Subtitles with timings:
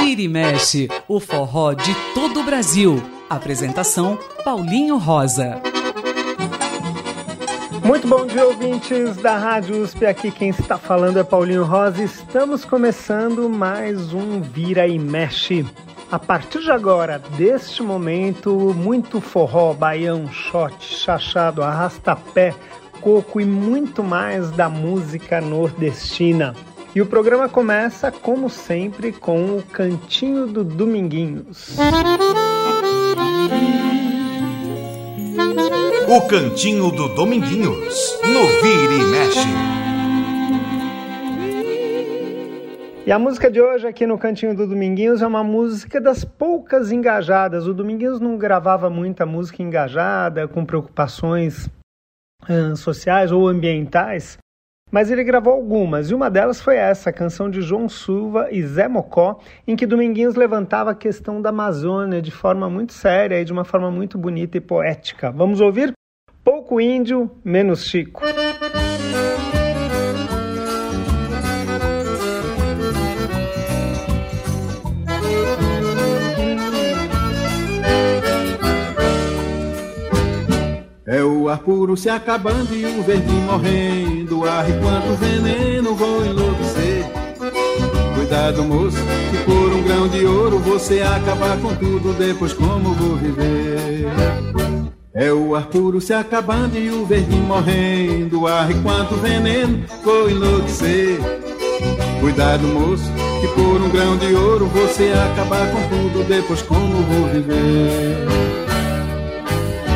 [0.00, 3.02] Vira e mexe, o forró de todo o Brasil.
[3.30, 5.62] Apresentação Paulinho Rosa.
[7.84, 10.06] Muito bom dia, ouvintes da Rádio USP.
[10.06, 12.02] Aqui quem está falando é Paulinho Rosa.
[12.02, 15.64] Estamos começando mais um Vira e Mexe.
[16.10, 22.54] A partir de agora, deste momento, muito forró, baião, shot, chachado, arrastapé,
[23.02, 26.54] coco e muito mais da música nordestina.
[26.94, 31.76] E o programa começa, como sempre, com o Cantinho do Dominguinhos.
[36.08, 39.48] O Cantinho do Dominguinhos, no Vira e Mexe.
[43.04, 46.92] E a música de hoje aqui no Cantinho do Dominguinhos é uma música das poucas
[46.92, 47.66] engajadas.
[47.66, 51.68] O Dominguinhos não gravava muita música engajada, com preocupações
[52.76, 54.38] sociais ou ambientais,
[54.90, 58.62] mas ele gravou algumas, e uma delas foi essa, a canção de João Silva e
[58.62, 63.44] Zé Mocó, em que Dominguinhos levantava a questão da Amazônia de forma muito séria e
[63.44, 65.30] de uma forma muito bonita e poética.
[65.30, 65.94] Vamos ouvir?
[66.44, 68.20] Pouco índio, menos Chico.
[81.52, 84.44] Ar puro se acabando e o verde morrendo.
[84.48, 87.04] Ar e quanto veneno vou enlouquecer.
[88.14, 88.96] Cuidado, moço,
[89.30, 92.14] que por um grão de ouro você acabar com tudo.
[92.14, 94.06] Depois, como vou viver?
[95.14, 98.46] É o ar puro se acabando e o verde morrendo.
[98.46, 101.18] Ar e quanto veneno vou enlouquecer.
[102.20, 106.24] Cuidado, moço, que por um grão de ouro você acabar com tudo.
[106.26, 108.71] Depois, como vou viver?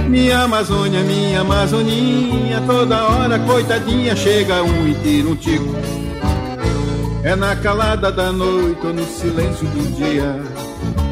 [0.09, 5.75] Minha Amazônia, minha Amazoninha, toda hora, coitadinha, chega um e tira um tico.
[7.25, 10.41] É na calada da noite ou no silêncio do dia.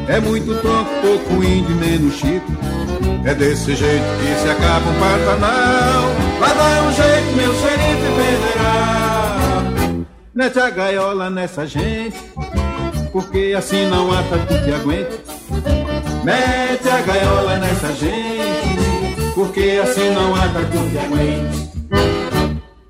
[0.07, 2.51] É muito tronco, pouco índio, menos chico.
[3.25, 6.03] É desse jeito que se acaba um Pantanal.
[6.39, 8.85] Vai dar um jeito, meu xerife federal.
[10.33, 12.17] Mete a gaiola nessa gente,
[13.11, 15.19] porque assim não há tatu que aguente.
[16.23, 18.74] Mete a gaiola nessa gente,
[19.35, 20.77] porque assim não há tatu.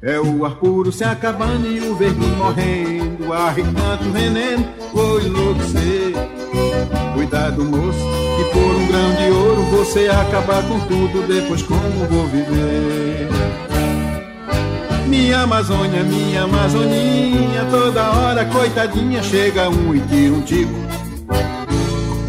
[0.01, 4.63] É o ar puro se acabando e o verde morrendo, ar e tanto veneno,
[4.94, 6.13] vou enlouquecer.
[7.16, 8.00] Cuidado, moço,
[8.38, 13.27] que por um grão de ouro você acabar com tudo, depois como vou viver?
[15.07, 20.85] Minha Amazônia, minha Amazoninha, toda hora, coitadinha, chega um e tira um tico.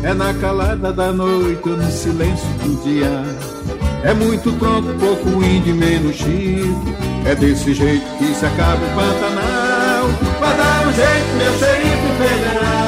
[0.03, 3.76] É na calada da noite no silêncio do dia.
[4.07, 6.95] É muito tronco, pouco índio, menos chico.
[7.25, 10.07] É desse jeito que se acaba o Pantanal.
[10.39, 12.87] Vai dar um jeito, meu xerife federal.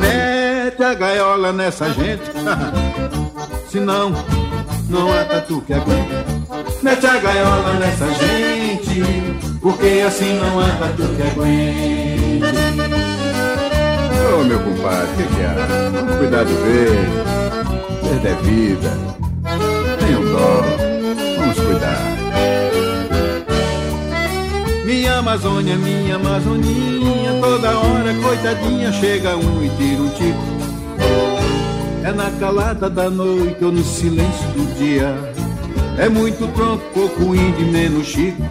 [0.00, 2.22] Mete a gaiola nessa gente,
[3.70, 4.14] senão
[4.88, 6.24] não há tatu que aguente.
[6.82, 9.02] Mete a gaiola nessa gente,
[9.60, 12.40] porque assim não há tatu que aguente.
[14.32, 15.90] Ô oh, meu compadre, o que, que há?
[15.92, 17.10] Vamos cuidar do verde.
[18.02, 19.83] Verde é vida.
[20.36, 22.14] Vamos cuidar.
[24.84, 30.54] Minha Amazônia, minha Amazoninha, toda hora, coitadinha, chega um e tira um tico.
[32.04, 35.14] É na calada da noite ou no silêncio do dia.
[35.96, 38.42] É muito tronco, pouco índio, menos chico.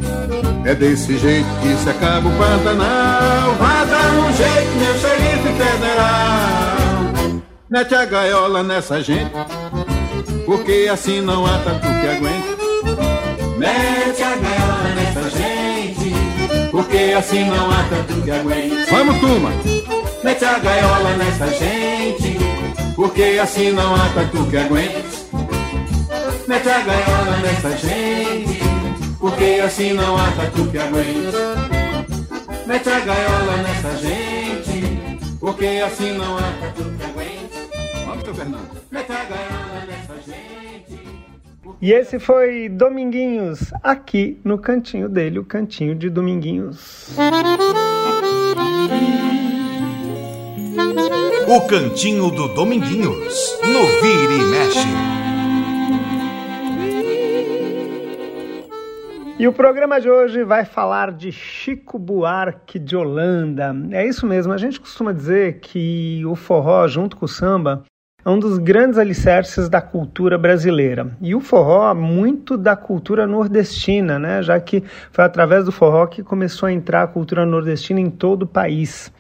[0.65, 3.53] É desse jeito que se acaba o Pantanal.
[3.59, 6.73] Vai dar um jeito, meu xerife federal.
[7.69, 9.31] Mete a gaiola nessa gente,
[10.45, 12.53] porque assim não há tatu que aguente.
[13.57, 16.13] Mete a gaiola nessa gente,
[16.71, 18.91] porque assim não há tatu que aguente.
[18.91, 19.51] Vamos, turma!
[20.23, 22.37] Mete a gaiola nessa gente,
[22.95, 25.23] porque assim não há tatu que aguente.
[26.47, 28.59] Mete a gaiola nessa gente,
[29.19, 31.38] porque assim não há tatu que aguente.
[32.65, 38.06] Mete a gaiola nessa gente, porque assim não há tatu que aguente.
[38.06, 38.82] Vamos, seu Fernando.
[38.94, 41.01] Mete a gaiola nessa gente.
[41.81, 47.18] E esse foi Dominguinhos, aqui no cantinho dele, o cantinho de Dominguinhos.
[51.48, 54.88] O Cantinho do Dominguinhos, no Vira e Mexe.
[59.40, 63.75] E o programa de hoje vai falar de Chico Buarque de Holanda.
[63.92, 67.84] É isso mesmo, a gente costuma dizer que o forró, junto com o samba,
[68.25, 71.11] é um dos grandes alicerces da cultura brasileira.
[71.21, 74.41] E o forró, muito da cultura nordestina, né?
[74.41, 78.43] já que foi através do forró que começou a entrar a cultura nordestina em todo
[78.43, 79.11] o país.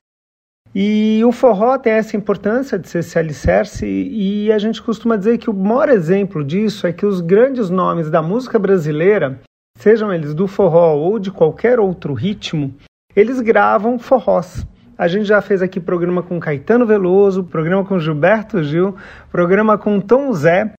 [0.75, 5.37] E o forró tem essa importância de ser esse alicerce, e a gente costuma dizer
[5.37, 9.39] que o maior exemplo disso é que os grandes nomes da música brasileira,
[9.77, 12.73] sejam eles do forró ou de qualquer outro ritmo,
[13.15, 14.65] eles gravam forrós.
[14.97, 18.95] A gente já fez aqui programa com Caetano Veloso, programa com Gilberto Gil,
[19.31, 20.73] programa com Tom Zé.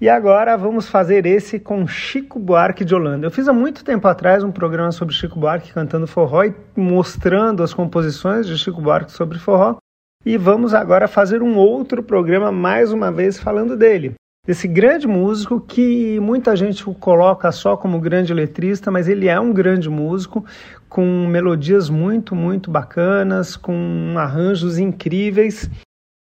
[0.00, 3.26] E agora vamos fazer esse com Chico Buarque de Holanda.
[3.26, 7.62] Eu fiz há muito tempo atrás um programa sobre Chico Buarque cantando forró e mostrando
[7.62, 9.76] as composições de Chico Buarque sobre forró.
[10.26, 14.14] E vamos agora fazer um outro programa mais uma vez falando dele.
[14.46, 19.40] Desse grande músico que muita gente o coloca só como grande letrista, mas ele é
[19.40, 20.44] um grande músico
[20.86, 25.70] com melodias muito, muito bacanas, com arranjos incríveis.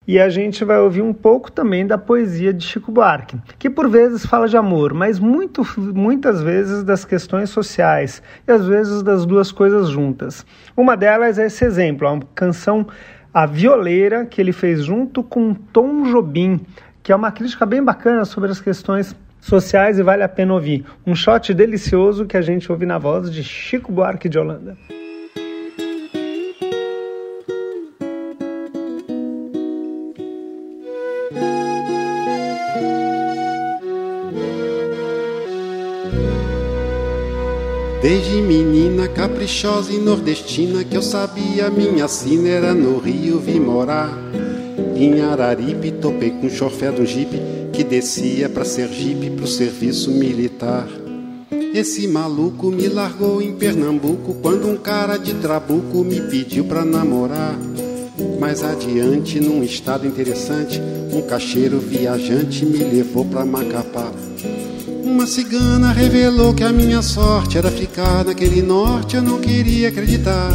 [0.08, 3.86] E a gente vai ouvir um pouco também da poesia de Chico Buarque, que por
[3.86, 9.26] vezes fala de amor, mas muito, muitas vezes das questões sociais e às vezes das
[9.26, 10.46] duas coisas juntas.
[10.74, 12.86] Uma delas é esse exemplo, a canção
[13.34, 16.60] A Violeira, que ele fez junto com Tom Jobim,
[17.06, 20.84] que é uma crítica bem bacana sobre as questões sociais e vale a pena ouvir.
[21.06, 24.76] Um shot delicioso que a gente ouve na voz de Chico Buarque de Holanda.
[38.02, 44.10] Desde menina caprichosa e nordestina que eu sabia minha sina era no Rio vi morar.
[44.94, 47.40] Em Araripe topei com o chofé do jipe
[47.72, 50.88] que descia pra Sergipe pro serviço militar.
[51.74, 57.54] Esse maluco me largou em Pernambuco quando um cara de trabuco me pediu pra namorar.
[58.40, 60.80] Mais adiante, num estado interessante,
[61.12, 64.10] um cacheiro viajante me levou pra Macapá.
[65.04, 70.50] Uma cigana revelou que a minha sorte era ficar naquele norte, eu não queria acreditar.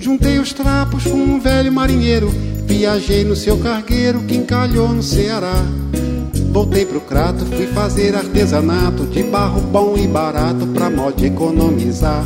[0.00, 2.32] Juntei os trapos com um velho marinheiro,
[2.66, 5.64] viajei no seu cargueiro que encalhou no Ceará.
[6.50, 12.24] Voltei pro crato, fui fazer artesanato de barro bom e barato pra modo de economizar.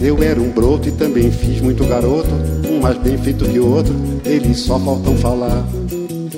[0.00, 2.30] Eu era um broto e também fiz muito garoto,
[2.68, 3.94] um mais bem feito que o outro,
[4.24, 5.64] eles só faltam falar.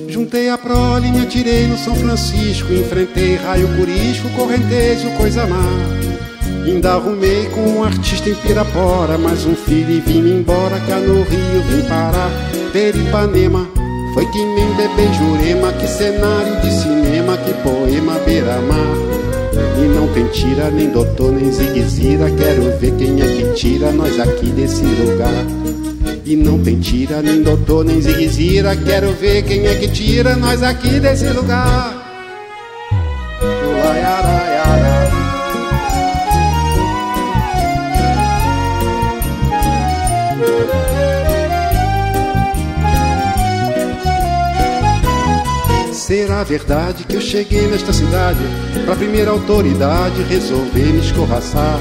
[0.08, 5.64] Juntei a prole, me atirei no São Francisco, enfrentei raio curisco, correnteza, coisa má.
[6.66, 11.22] Ainda arrumei com um artista em Pirapora, mais um filho e vim embora, cá no
[11.22, 12.30] Rio vim parar,
[12.74, 13.68] Peripanema.
[14.14, 18.96] Foi que nem bebê Jurema, que cenário de cinema, que poema beira-mar.
[19.78, 24.18] E não tem tira, nem doutor, nem ziguezira, quero ver quem é que tira nós
[24.18, 25.46] aqui desse lugar.
[26.24, 30.60] E não tem tira, nem doutor, nem ziguezira, quero ver quem é que tira nós
[30.60, 31.93] aqui desse lugar.
[46.34, 48.40] Será verdade que eu cheguei nesta cidade
[48.84, 51.78] Pra primeira autoridade resolver me escorraçar.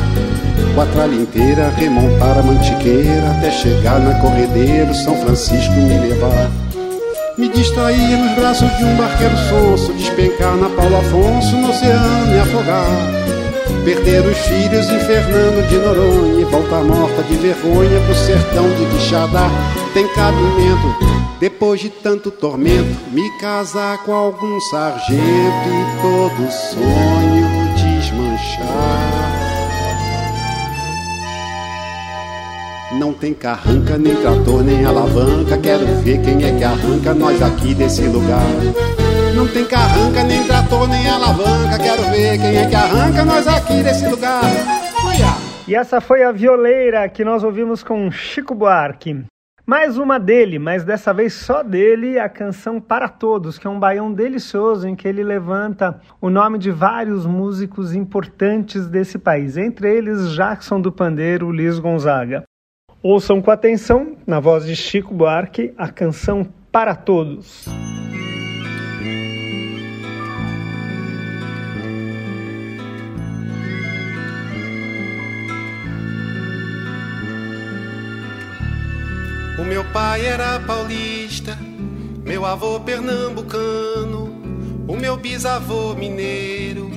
[0.76, 6.52] Com a tralha inteira remontar a mantiqueira Até chegar na corredeira São Francisco me levar.
[7.36, 12.38] Me distrair nos braços de um barqueiro sonso Despencar na Paulo Afonso no oceano me
[12.38, 13.23] afogar
[13.84, 18.86] Perder os filhos em Fernando de Noronha E voltar morta de vergonha pro sertão de
[18.96, 19.50] Quixadá
[19.94, 21.14] Tem cabimento
[21.44, 29.34] depois de tanto tormento, me casar com algum sargento e todo sonho desmanchar.
[32.94, 35.58] Não tem carranca, nem trator, nem alavanca.
[35.58, 38.48] Quero ver quem é que arranca nós aqui desse lugar.
[39.36, 41.80] Não tem carranca, nem trator, nem alavanca.
[41.80, 44.44] Quero ver quem é que arranca nós aqui desse lugar.
[45.68, 49.26] E essa foi a violeira que nós ouvimos com Chico Buarque.
[49.66, 53.80] Mais uma dele, mas dessa vez só dele, a canção Para Todos, que é um
[53.80, 59.90] baião delicioso em que ele levanta o nome de vários músicos importantes desse país, entre
[59.90, 62.44] eles Jackson do Pandeiro, Luiz Gonzaga.
[63.02, 67.66] Ouçam com atenção, na voz de Chico Buarque, a canção Para Todos.
[79.58, 81.58] O meu pai era paulista,
[82.26, 84.34] meu avô pernambucano,
[84.88, 86.90] o meu bisavô mineiro,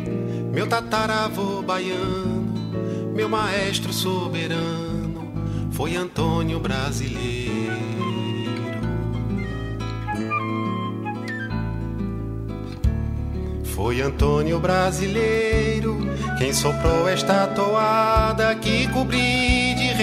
[0.52, 4.96] meu tataravô baiano, meu maestro soberano
[5.70, 7.76] foi Antônio Brasileiro.
[13.64, 15.98] Foi Antônio Brasileiro
[16.38, 19.94] quem soprou esta toada que cobri de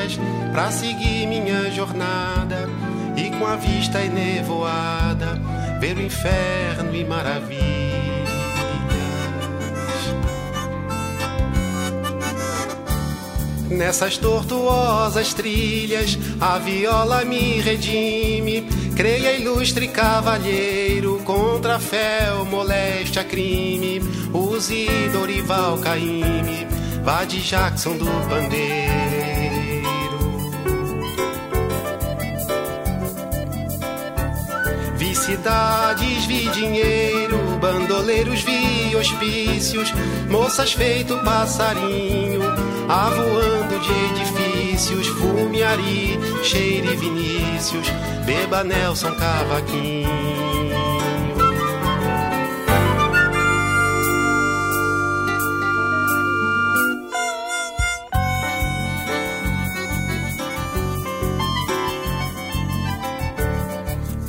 [0.00, 0.18] redondilhas
[0.52, 2.68] pra seguir minha jornada
[3.16, 5.40] e com a vista enevoada
[5.80, 7.60] ver o inferno e maravilhas.
[13.68, 18.68] Nessas tortuosas trilhas, a viola me redime.
[18.96, 24.00] Creia, ilustre cavalheiro, contra o moléstia, crime.
[24.34, 26.66] Use Dorival Caime,
[27.02, 29.19] vá de Jackson do Pandeiro.
[35.30, 39.92] Cidades, vi dinheiro, bandoleiros, vi hospícios,
[40.28, 42.42] moças feito passarinho,
[42.88, 47.86] avoando de edifícios, fumiari, cheire Vinícius,
[48.26, 50.29] beba Nelson Cavaquinho.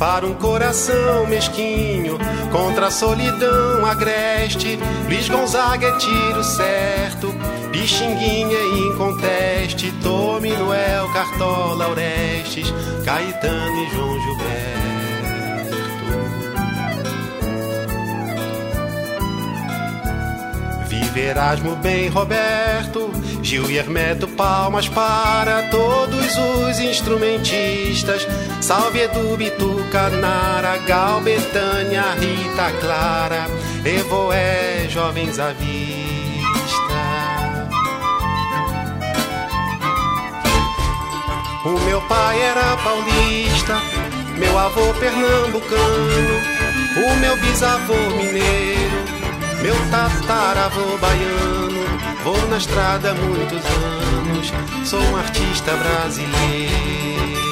[0.02, 2.18] Para um coração mesquinho,
[2.52, 4.80] contra a solidão agreste.
[5.06, 7.32] Luiz Gonzaga é tiro certo,
[7.72, 9.92] Pixinguinha é inconteste.
[10.02, 12.74] Tome Noel, Cartola, Orestes,
[13.06, 14.82] Caetano e João Gilberto.
[20.88, 23.12] Vive Erasmo bem Roberto,
[23.44, 28.26] Gil e Hermeto, palmas para todos os instrumentistas.
[28.62, 33.48] Salve Edu, Bitucanara, Gal, Betânia, Rita Clara,
[33.84, 35.72] Evoé, jovens à vista.
[41.66, 43.82] O meu pai era paulista,
[44.38, 46.42] meu avô pernambucano,
[46.98, 49.04] o meu bisavô mineiro,
[49.64, 51.82] meu tataravô baiano.
[52.24, 54.54] Vou na estrada há muitos anos,
[54.88, 57.51] sou um artista brasileiro.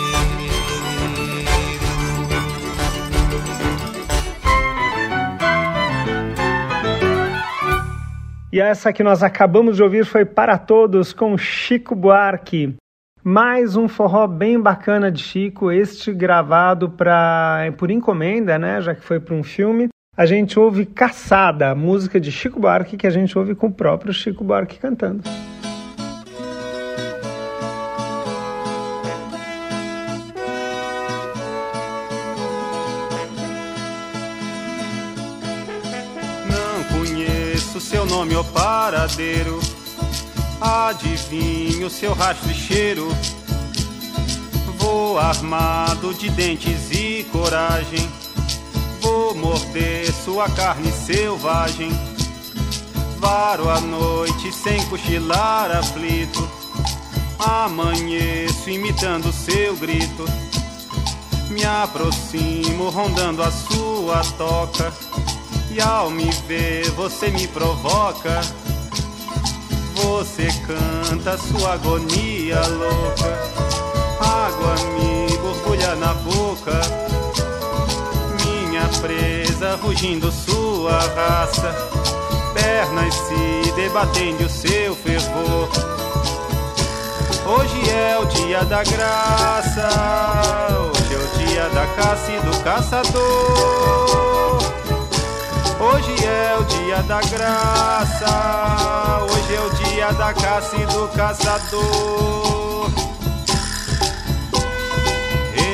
[8.51, 12.75] E essa que nós acabamos de ouvir foi Para Todos com Chico Buarque.
[13.23, 18.81] Mais um forró bem bacana de Chico, este gravado pra, por encomenda, né?
[18.81, 19.89] Já que foi para um filme.
[20.17, 24.11] A gente ouve Caçada, música de Chico Buarque, que a gente ouve com o próprio
[24.11, 25.21] Chico Buarque cantando.
[38.39, 39.59] Ou paradeiro.
[40.61, 43.07] Adivinho seu rastro e cheiro.
[44.77, 48.09] Vou armado de dentes e coragem.
[49.01, 51.91] Vou morder sua carne selvagem.
[53.17, 56.49] Varo a noite sem cochilar aflito.
[57.37, 60.25] Amanheço imitando seu grito.
[61.49, 64.93] Me aproximo rondando a sua toca
[65.71, 68.41] e ao me ver, você me provoca.
[69.95, 73.49] Você canta sua agonia louca.
[74.19, 76.79] Água me borbulha na boca.
[78.45, 81.75] Minha presa rugindo sua raça.
[82.53, 85.69] Pernas se debatendo o seu fervor.
[87.45, 89.89] Hoje é o dia da graça.
[90.79, 94.28] Hoje é o dia da caça e do caçador.
[95.81, 98.27] Hoje é o dia da graça,
[99.31, 102.91] hoje é o dia da caça e do caçador.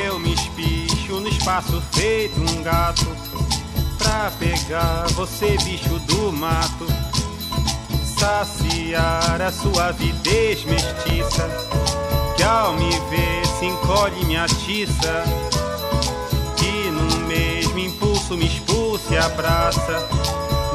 [0.04, 3.04] Eu me espicho no espaço feito um gato,
[3.98, 6.86] pra pegar você, bicho do mato.
[8.16, 11.50] Saciar a sua avidez mestiça,
[12.36, 15.24] que ao me ver se encolhe e me atiça.
[16.62, 20.08] E no mesmo impulso me expulsa se abraça,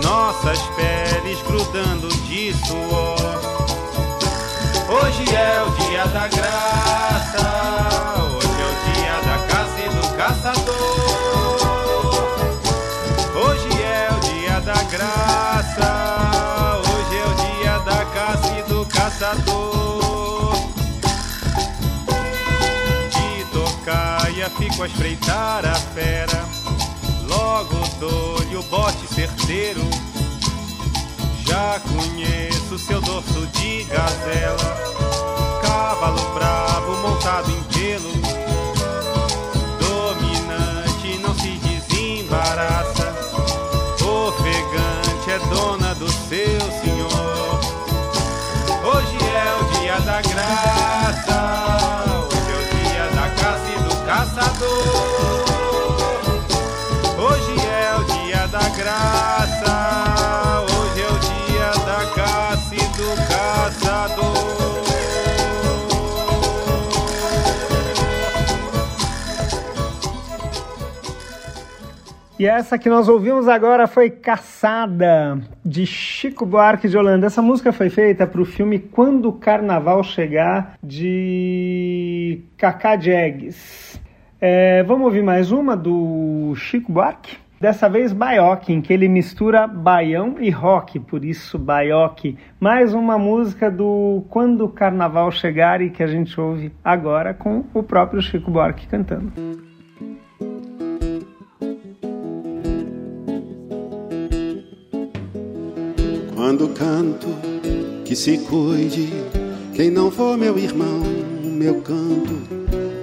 [0.04, 3.18] nossas peles grudando de suor.
[4.90, 7.42] Hoje é o dia da graça,
[8.36, 10.82] hoje é o dia da caça e do caçador.
[13.36, 20.56] Hoje é o dia da graça, hoje é o dia da caça e do caçador.
[23.10, 26.42] De tocaia fico a espreitar a fera
[27.32, 29.81] Logo o bote certeiro.
[31.46, 38.12] Já conheço seu dorso de gazela, cavalo bravo montado em pelo.
[39.79, 43.13] Dominante não se desembaraça,
[44.01, 46.61] ofegante é dona do seu.
[72.41, 77.27] E essa que nós ouvimos agora foi Caçada, de Chico Buarque de Holanda.
[77.27, 84.01] Essa música foi feita para o filme Quando o Carnaval Chegar, de Cacá Diegues.
[84.41, 87.38] É, vamos ouvir mais uma do Chico Buarque?
[87.60, 92.39] Dessa vez Baioque, em que ele mistura baião e rock, por isso Baioque.
[92.60, 97.65] Mais uma música do Quando o Carnaval Chegar e que a gente ouve agora com
[97.71, 99.31] o próprio Chico Buarque cantando.
[106.41, 107.27] Quando canto,
[108.03, 109.10] que se cuide.
[109.75, 111.03] Quem não for meu irmão,
[111.43, 112.33] meu canto,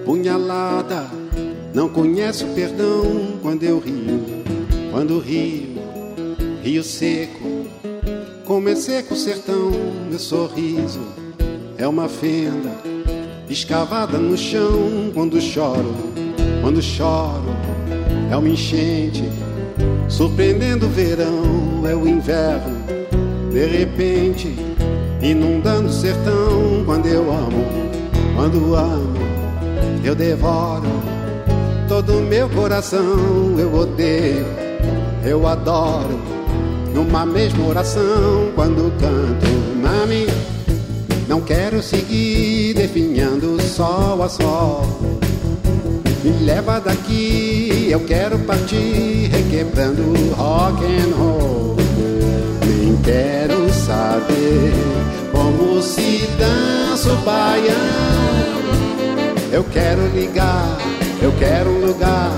[0.04, 1.08] punhalada,
[1.72, 4.42] não conhece o perdão quando eu rio.
[4.90, 5.80] Quando rio,
[6.64, 7.64] rio seco,
[8.44, 9.70] como é seco o sertão,
[10.10, 11.06] meu sorriso
[11.76, 12.72] é uma fenda
[13.48, 15.12] escavada no chão.
[15.14, 15.94] Quando choro,
[16.60, 17.54] quando choro,
[18.32, 19.22] é uma enchente
[20.08, 22.97] surpreendendo o verão, é o inverno
[23.58, 24.54] de repente,
[25.20, 26.84] inundando o sertão.
[26.86, 27.64] Quando eu amo,
[28.36, 29.18] quando amo,
[30.04, 30.86] eu devoro
[31.88, 33.56] todo meu coração.
[33.58, 34.46] Eu odeio,
[35.24, 36.20] eu adoro,
[36.94, 38.52] numa mesma oração.
[38.54, 39.48] Quando canto,
[39.82, 40.28] mami,
[41.26, 44.86] não quero seguir definhando sol a sol.
[46.22, 50.02] Me leva daqui, eu quero partir requebrando
[50.36, 51.68] rock and roll.
[53.08, 53.37] Quero
[53.88, 54.74] saber
[55.32, 57.74] como se dança o baião.
[59.50, 60.76] Eu quero ligar,
[61.22, 62.30] eu quero um lugar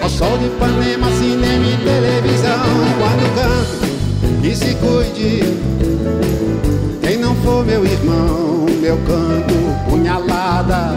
[0.00, 2.58] ao sol de Ipanema, cinema e televisão.
[2.98, 5.42] Quando canto, que se cuide.
[7.02, 9.54] Quem não for meu irmão, meu canto,
[9.90, 10.96] punhalada.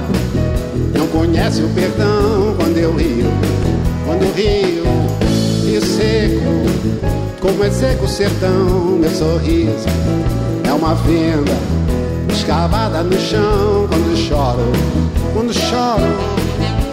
[0.97, 3.29] Não conhece o perdão quando eu rio,
[4.05, 4.85] quando rio,
[5.81, 6.97] seco
[7.41, 9.87] como é seco o sertão, meu sorriso
[10.67, 11.53] é uma venda
[12.33, 13.87] escavada no chão.
[13.87, 14.71] Quando choro,
[15.33, 16.03] quando choro,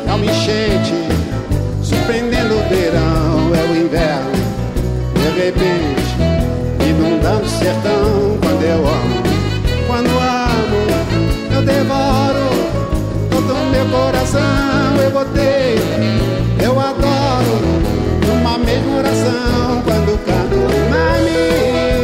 [0.07, 0.95] é uma enchente
[1.83, 4.33] surpreendendo o verão, é o inverno,
[5.15, 6.15] de repente,
[6.89, 8.39] inundando o sertão.
[8.41, 9.23] Quando eu amo,
[9.87, 10.81] quando amo,
[11.55, 12.49] eu devoro
[13.31, 14.41] todo meu coração.
[15.03, 15.83] Eu odeio,
[16.63, 17.84] eu adoro,
[18.75, 19.83] mesma oração.
[19.83, 20.57] Quando canto.
[20.91, 22.04] Mami,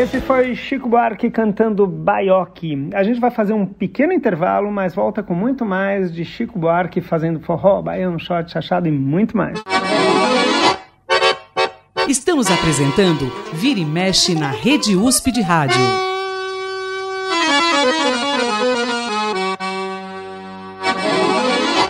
[0.00, 2.88] esse foi Chico Buarque cantando Baioque.
[2.94, 7.02] A gente vai fazer um pequeno intervalo, mas volta com muito mais de Chico Buarque
[7.02, 9.62] fazendo forró, baião, shot, chachado e muito mais.
[12.08, 16.09] Estamos apresentando Vira e Mexe na Rede USP de Rádio.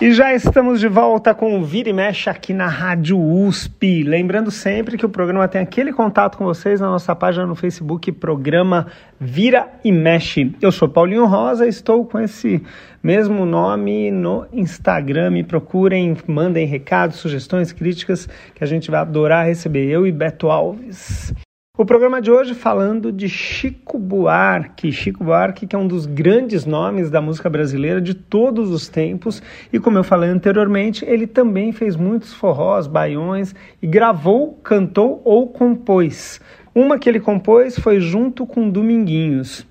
[0.01, 4.03] E já estamos de volta com o Vira e Mexe aqui na Rádio USP.
[4.03, 8.11] Lembrando sempre que o programa tem aquele contato com vocês na nossa página no Facebook,
[8.13, 8.87] programa
[9.21, 10.57] Vira e Mexe.
[10.59, 12.63] Eu sou Paulinho Rosa, estou com esse
[13.03, 15.33] mesmo nome no Instagram.
[15.33, 19.87] Me procurem, mandem recados, sugestões, críticas, que a gente vai adorar receber.
[19.87, 21.35] Eu e Beto Alves.
[21.81, 24.93] O programa de hoje falando de Chico Buarque.
[24.93, 29.43] Chico Buarque, que é um dos grandes nomes da música brasileira de todos os tempos.
[29.73, 35.49] E como eu falei anteriormente, ele também fez muitos forrós, baiões e gravou, cantou ou
[35.49, 36.39] compôs.
[36.75, 39.67] Uma que ele compôs foi junto com Dominguinhos.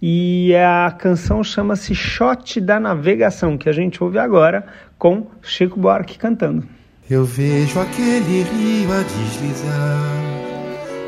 [0.00, 6.16] E a canção chama-se Shot da Navegação, que a gente ouve agora com Chico Buarque
[6.16, 6.62] cantando.
[7.10, 10.30] Eu vejo aquele rio a deslizar,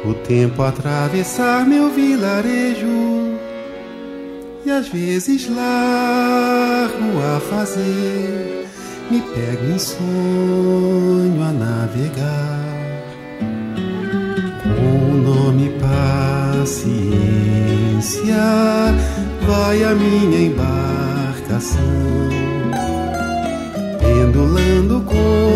[0.04, 3.38] o tempo atravessar meu vilarejo,
[4.64, 8.66] e às vezes largo a fazer,
[9.10, 12.62] me pego em sonho a navegar.
[14.62, 15.70] Com o nome
[16.60, 17.02] paciência,
[19.46, 21.78] vai a minha embarcação
[24.00, 25.51] pendulando tempo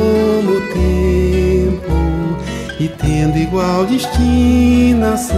[2.78, 5.36] e tendo igual destinação.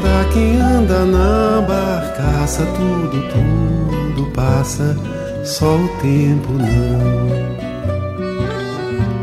[0.00, 4.96] Pra quem anda na barcaça, tudo, tudo passa,
[5.44, 7.60] só o tempo não.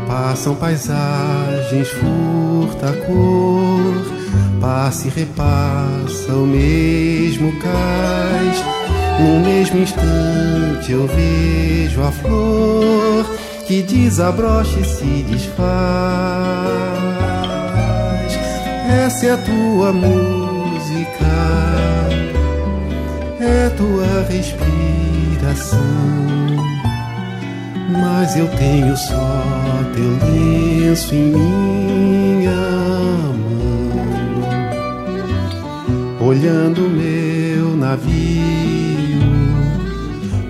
[0.06, 4.06] Passam paisagens, furta cor,
[4.60, 8.78] passa e repassa o mesmo cais
[9.20, 13.26] no mesmo instante eu vejo a flor
[13.68, 15.68] que desabrocha e se desfaz.
[19.04, 21.26] Essa é a tua música,
[23.38, 25.78] é tua respiração.
[27.90, 29.44] Mas eu tenho só
[29.94, 32.50] teu lenço em minha
[33.36, 33.92] mão,
[36.26, 38.67] olhando meu navio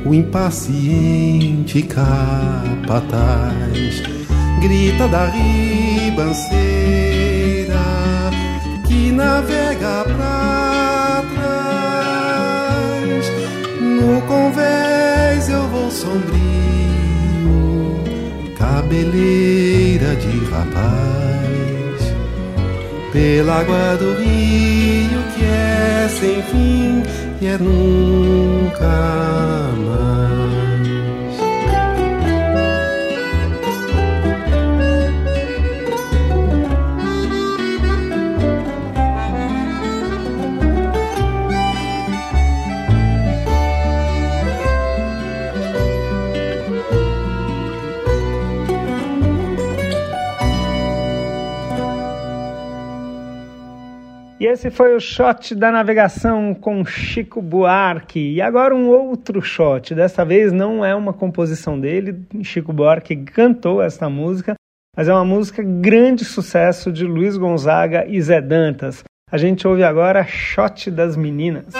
[0.08, 3.52] o impaciente capataz
[4.58, 6.56] grita da ribanceira
[8.86, 13.26] que navega pra trás.
[13.80, 16.32] No convés eu vou sombrio,
[18.56, 22.14] cabeleira de rapaz,
[23.12, 27.02] pela água do rio que é sem fim
[27.40, 28.86] e é nunca
[29.76, 30.67] mais.
[54.58, 58.18] Esse foi o shot da navegação com Chico Buarque.
[58.18, 59.94] E agora um outro shot.
[59.94, 62.26] Dessa vez não é uma composição dele.
[62.42, 64.54] Chico Buarque cantou esta música,
[64.96, 69.04] mas é uma música grande sucesso de Luiz Gonzaga e Zé Dantas.
[69.30, 71.72] A gente ouve agora Shot das Meninas.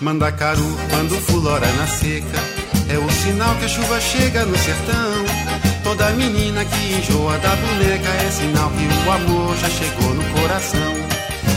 [0.00, 2.38] Mandacaru, quando fulora na seca,
[2.88, 5.24] é o sinal que a chuva chega no sertão.
[5.84, 10.94] Toda menina que enjoa da boneca é sinal que o amor já chegou no coração.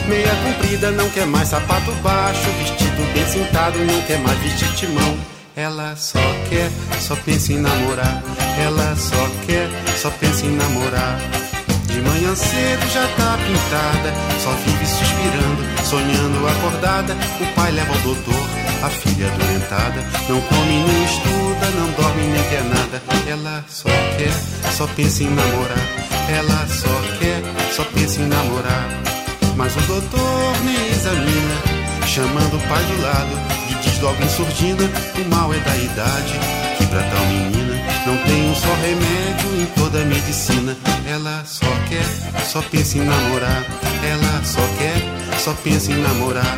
[0.10, 5.18] Meia comprida não quer mais sapato baixo, vestido bem sentado não quer mais vestir timão.
[5.56, 8.22] Ela só quer, só pensa em namorar.
[8.60, 9.70] Ela só quer,
[10.02, 11.18] só pensa em namorar.
[11.86, 17.16] De manhã cedo já tá pintada, só vive suspirando, sonhando acordada.
[17.42, 18.48] O pai leva ao doutor,
[18.84, 20.04] a filha doentada.
[20.30, 23.02] Não come nem estuda, não dorme nem quer nada.
[23.28, 25.88] Ela só quer, só pensa em namorar.
[26.30, 27.42] Ela só quer,
[27.74, 28.90] só pensa em namorar.
[29.56, 31.56] Mas o doutor nem examina,
[32.08, 33.54] chamando o pai do lado.
[33.70, 36.40] E diz logo em o mal é da idade,
[36.94, 37.74] pra tal menina
[38.06, 40.78] não tem um só remédio em toda a medicina.
[41.08, 42.06] Ela só quer,
[42.46, 43.66] só pensa em namorar.
[44.04, 46.58] Ela só quer, só pensa em namorar.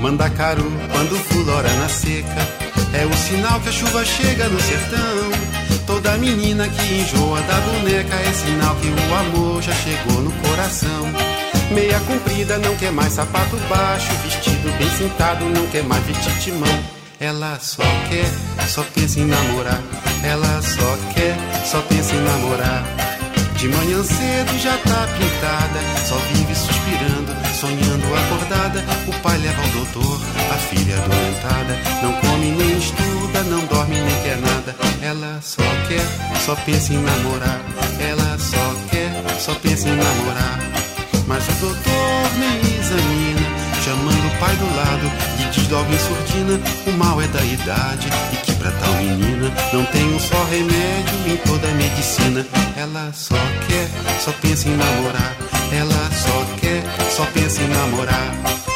[0.00, 2.48] Mandacaru, quando fulora na seca,
[2.92, 5.49] é o sinal que a chuva chega no sertão.
[5.90, 11.12] Toda menina que enjoa da boneca é sinal que o amor já chegou no coração.
[11.72, 16.84] Meia comprida não quer mais sapato baixo, vestido bem sentado não quer mais vestir timão.
[17.18, 19.82] Ela só quer, só pensa em namorar.
[20.22, 22.84] Ela só quer, só pensa em namorar.
[23.56, 28.84] De manhã cedo já tá pintada, só vive suspirando, sonhando acordada.
[29.08, 34.22] O pai leva ao doutor, a filha adoentada, não come nem estuda, não dorme nem
[34.22, 34.74] quer nada.
[35.02, 37.60] Ela só quer, só pensa em namorar.
[37.98, 40.58] Ela só quer, só pensa em namorar.
[41.26, 43.40] Mas o doutor nem examina,
[43.84, 48.36] chamando o pai do lado e diz em surdina: o mal é da idade e
[48.36, 52.46] que pra tal menina não tem um só remédio em toda a medicina.
[52.76, 53.36] Ela só
[53.68, 53.88] quer,
[54.20, 55.36] só pensa em namorar.
[55.72, 56.82] Ela só quer,
[57.16, 58.69] só pensa em namorar.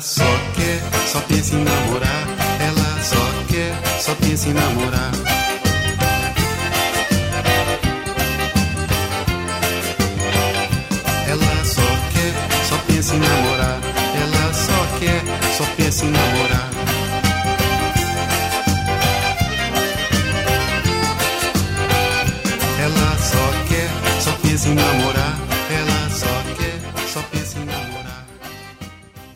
[0.00, 2.26] Só pensa em namorar.
[2.60, 5.12] Ela só quer, só pensa em namorar.
[11.28, 11.82] Ela só
[12.12, 12.34] quer,
[12.68, 13.80] só pensa em namorar.
[14.22, 15.22] Ela só quer,
[15.56, 16.49] só pensa em namorar.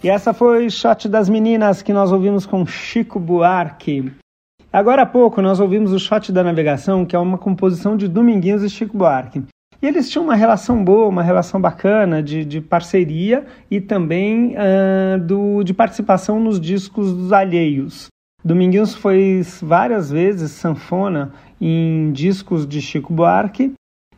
[0.05, 4.12] E essa foi Shot das Meninas que nós ouvimos com Chico Buarque.
[4.71, 8.62] Agora há pouco nós ouvimos o Shot da Navegação, que é uma composição de Dominguinhos
[8.62, 9.43] e Chico Buarque.
[9.81, 15.19] E eles tinham uma relação boa, uma relação bacana de, de parceria e também uh,
[15.19, 18.09] do, de participação nos discos dos alheios.
[18.45, 23.73] Dominguinhos foi várias vezes sanfona em discos de Chico Buarque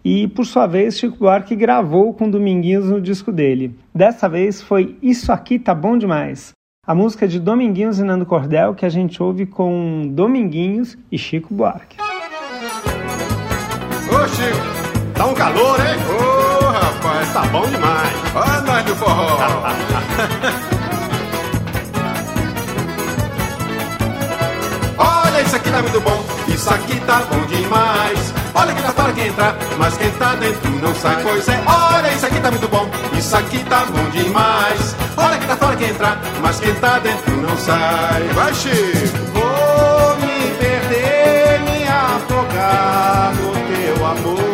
[0.09, 3.77] e, por sua vez, Chico Buarque gravou com Dominguinhos no disco dele.
[3.92, 6.53] Dessa vez foi Isso Aqui Tá Bom Demais,
[6.87, 11.53] a música de Dominguinhos e Nando Cordel que a gente ouve com Dominguinhos e Chico
[11.53, 11.97] Buarque.
[14.09, 14.64] Ô, Chico,
[15.12, 15.97] tá um calor, hein?
[16.09, 18.14] Ô, rapaz, tá bom demais.
[18.33, 19.38] Ó, nós do forró.
[24.99, 28.36] Olha, isso aqui tá muito bom, isso aqui tá bom demais.
[28.59, 31.62] Olha que tá fora quem entrar, mas quem tá dentro não sai, pois é.
[31.66, 34.97] Olha, isso aqui tá muito bom, isso aqui tá bom demais.
[35.16, 38.23] Olha que tá fora quem entrar, mas quem tá dentro não sai.
[38.35, 39.16] Vai, Chico.
[39.35, 44.45] Vou me perder, me afogar no teu amor.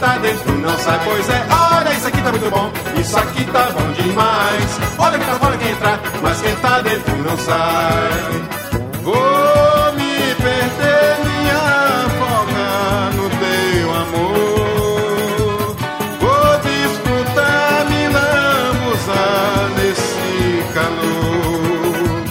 [0.00, 1.46] Tá dentro não sai, pois é.
[1.50, 4.80] Olha, isso aqui tá muito bom, isso aqui tá bom demais.
[4.98, 8.80] Olha que tá fora quem entrar, mas quem tá dentro não sai.
[9.02, 15.76] Vou me perder, me afogar no teu amor.
[16.20, 22.22] Vou desfrutar, me lambuzar nesse calor.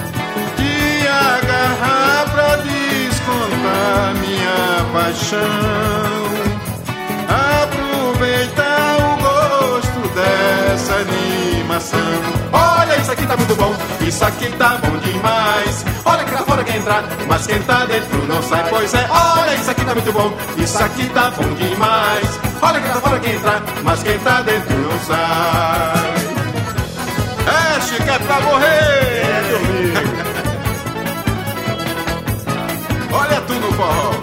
[0.57, 5.78] Te agarrar pra descontar minha paixão.
[13.49, 13.73] Muito bom,
[14.05, 15.83] isso aqui tá bom demais.
[16.05, 19.07] Olha que lá fora quem entrar, mas quem tá dentro não sai, pois é.
[19.09, 22.39] Olha, isso aqui tá muito bom, isso aqui tá bom demais.
[22.61, 26.13] Olha que lá fora quem entrar, mas quem tá dentro não sai.
[27.47, 28.69] É, Chico, é pra morrer!
[33.11, 34.13] Olha tu no forró.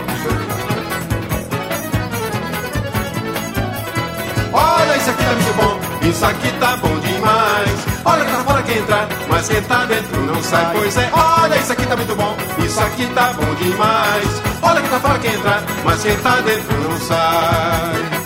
[4.53, 7.96] Olha, isso aqui tá muito bom, isso aqui tá bom demais.
[8.09, 11.11] Olha que lá fora quem entrar, mas quem tá dentro não sai, pois é.
[11.13, 14.43] Olha, isso aqui tá muito bom, isso aqui tá bom demais.
[14.63, 18.26] Olha que lá fora quem entrar, mas quem tá dentro não sai.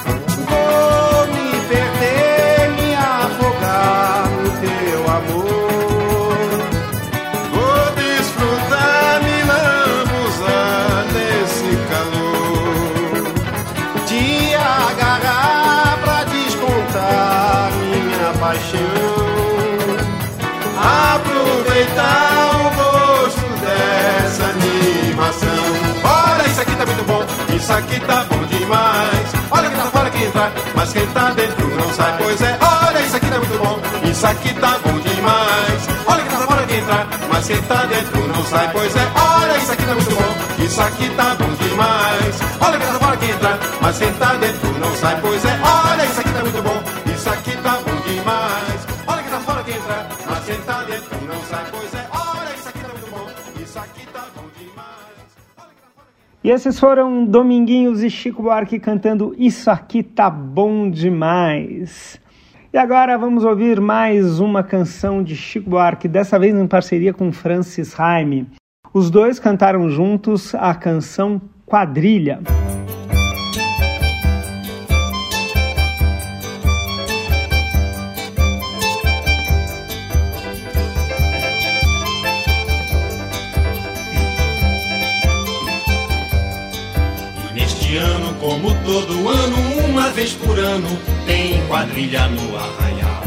[27.71, 29.33] Isso aqui tá bom demais.
[29.53, 32.59] Olha que tá fora quem entrar, mas quem tá dentro não sai, pois é.
[32.61, 35.89] Olha, isso aqui tá muito bom, isso aqui tá bom demais.
[36.07, 39.09] Olha que tá fora quem entrar, mas quem tá dentro não sai, pois é.
[39.15, 42.41] Olha, isso aqui tá muito bom, isso aqui tá bom demais.
[42.61, 45.61] Olha que tá fora quem entrar, mas quem tá dentro não sai, pois é.
[45.63, 45.80] Olha,
[56.43, 62.19] E esses foram Dominguinhos e Chico Buarque cantando Isso Aqui Tá Bom Demais.
[62.73, 67.31] E agora vamos ouvir mais uma canção de Chico Buarque, dessa vez em parceria com
[67.31, 68.47] Francis Raime.
[68.95, 72.41] Os dois cantaram juntos a canção Quadrilha.
[88.61, 89.57] Como todo ano,
[89.89, 90.89] uma vez por ano,
[91.27, 93.23] tem quadrilha no arraial.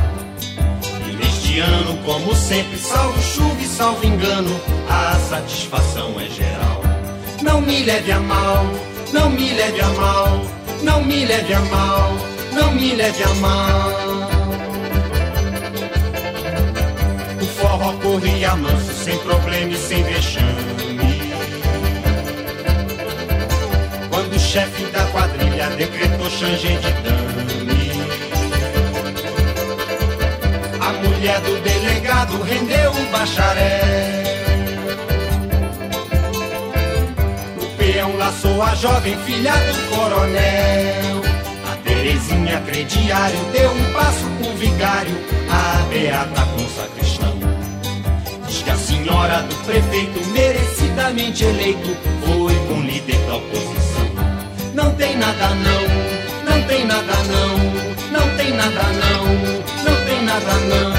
[1.08, 6.82] E neste ano, como sempre, salvo chuva e salvo engano, a satisfação é geral.
[7.42, 8.66] Não me leve a mal,
[9.12, 10.46] não me leve a mal,
[10.84, 12.14] não me leve a mal,
[12.54, 13.90] não me leve a mal.
[17.42, 20.83] O forró corria manso, sem problema e sem vexame.
[24.36, 27.94] O chefe da quadrilha decretou change de dame.
[30.80, 34.24] A mulher do delegado rendeu o bacharel.
[37.78, 41.22] peão laçou a jovem filha do coronel.
[41.72, 45.16] A Terezinha crediário deu um passo com o vigário,
[45.50, 47.38] a Beata com sacristão.
[48.48, 53.93] Diz que a senhora do prefeito, merecidamente eleito, foi com líder da oposição.
[54.74, 55.82] Não tem nada não,
[56.44, 57.58] não tem nada não,
[58.12, 59.26] não tem nada não,
[59.84, 60.94] não tem nada não.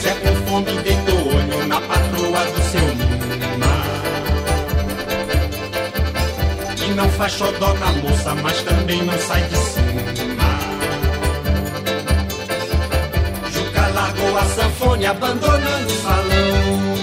[0.00, 2.94] Zé com fome deitou olho na patroa do seu
[6.94, 10.02] não faz xodó na moça, mas também não sai de cima.
[13.52, 16.93] Juca largou a sanfone, abandonando o salão.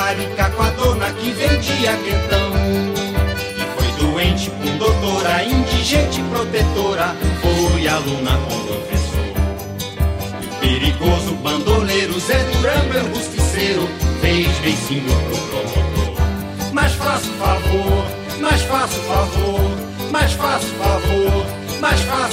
[0.00, 2.52] Prevaricar com a dona que vendia quentão.
[3.54, 7.14] E foi doente com doutora, indigente protetora.
[7.42, 9.26] Foi aluna com professor.
[10.40, 14.20] E o perigoso bandoleiro Zé Durango é.
[14.22, 16.72] Fez beicinho pro promotor.
[16.72, 18.06] Mas faça favor,
[18.40, 19.70] mas faça favor,
[20.10, 21.46] mas faça favor,
[21.78, 22.29] mas faça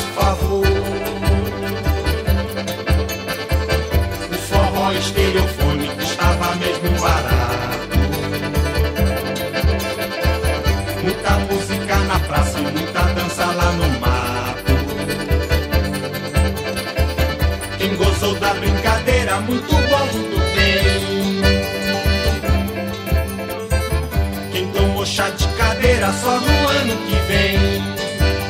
[26.21, 27.58] só no ano que vem.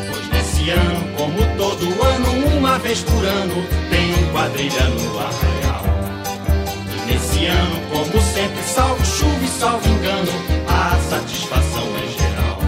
[0.10, 5.84] Pois nesse ano, como todo ano, uma vez por ano, tem quadrilha no arraial.
[6.94, 10.32] E nesse ano, como sempre, salvo chuva e salvo engano,
[10.68, 12.60] a satisfação é geral.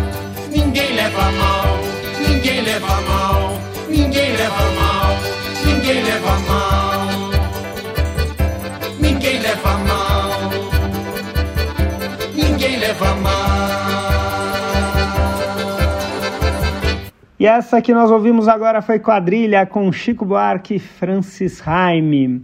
[0.52, 1.59] Ninguém leva mal,
[17.40, 22.44] E essa que nós ouvimos agora foi Quadrilha com Chico Buarque e Francis Raime.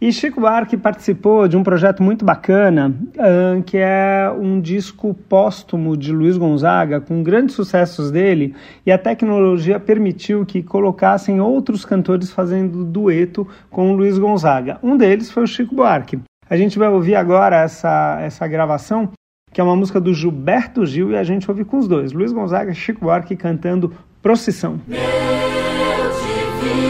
[0.00, 2.94] E Chico Buarque participou de um projeto muito bacana,
[3.66, 8.54] que é um disco póstumo de Luiz Gonzaga, com grandes sucessos dele,
[8.86, 14.78] e a tecnologia permitiu que colocassem outros cantores fazendo dueto com Luiz Gonzaga.
[14.82, 16.18] Um deles foi o Chico Buarque.
[16.48, 19.10] A gente vai ouvir agora essa, essa gravação,
[19.52, 22.32] que é uma música do Gilberto Gil, e a gente ouve com os dois, Luiz
[22.32, 24.80] Gonzaga e Chico Buarque cantando Procissão.
[24.86, 25.00] Meu
[26.60, 26.89] divino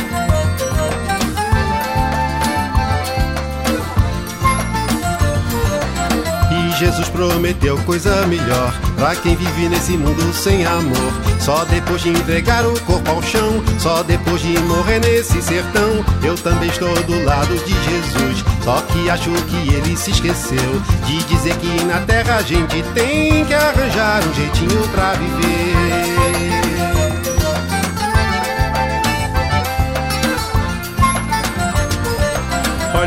[6.81, 11.13] Jesus prometeu coisa melhor Pra quem vive nesse mundo sem amor.
[11.39, 16.33] Só depois de entregar o corpo ao chão Só depois de morrer nesse sertão Eu
[16.35, 18.43] também estou do lado de Jesus.
[18.63, 23.45] Só que acho que ele se esqueceu De dizer que na terra a gente tem
[23.45, 26.10] que arranjar um jeitinho pra viver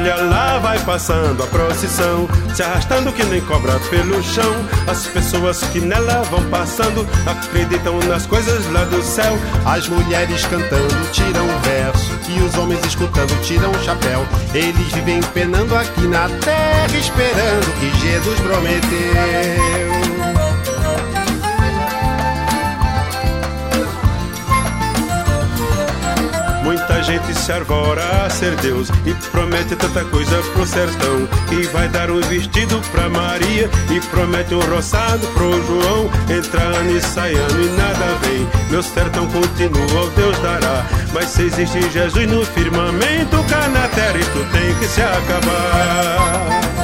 [0.05, 4.55] Olha lá, vai passando a procissão, se arrastando que nem cobra pelo chão.
[4.87, 9.33] As pessoas que nela vão passando acreditam nas coisas lá do céu.
[9.65, 14.27] As mulheres cantando tiram o verso e os homens escutando tiram o chapéu.
[14.53, 19.94] Eles vivem penando aqui na terra, esperando que Jesus prometeu.
[27.15, 31.29] Gente se arvora a ser Deus e promete tanta coisa pro sertão.
[31.53, 36.11] E vai dar um vestido pra Maria e promete um roçado pro João.
[36.29, 38.49] Entra ano e sai ano e nada vem.
[38.71, 40.85] Meu sertão continua, o Deus dará.
[41.12, 46.84] Mas se existe Jesus no firmamento, cá na terra isso tem que se acabar.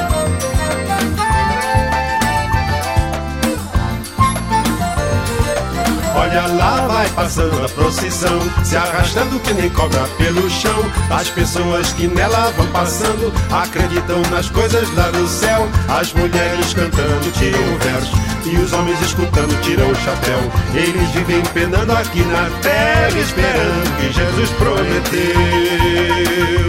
[6.15, 10.83] Olha lá, vai passando a procissão, se arrastando que nem cobra pelo chão.
[11.09, 15.67] As pessoas que nela vão passando acreditam nas coisas lá do céu.
[15.87, 20.39] As mulheres cantando tiram o verso e os homens escutando tiram o chapéu.
[20.73, 26.60] Eles vivem penando aqui na terra, esperando que Jesus prometeu.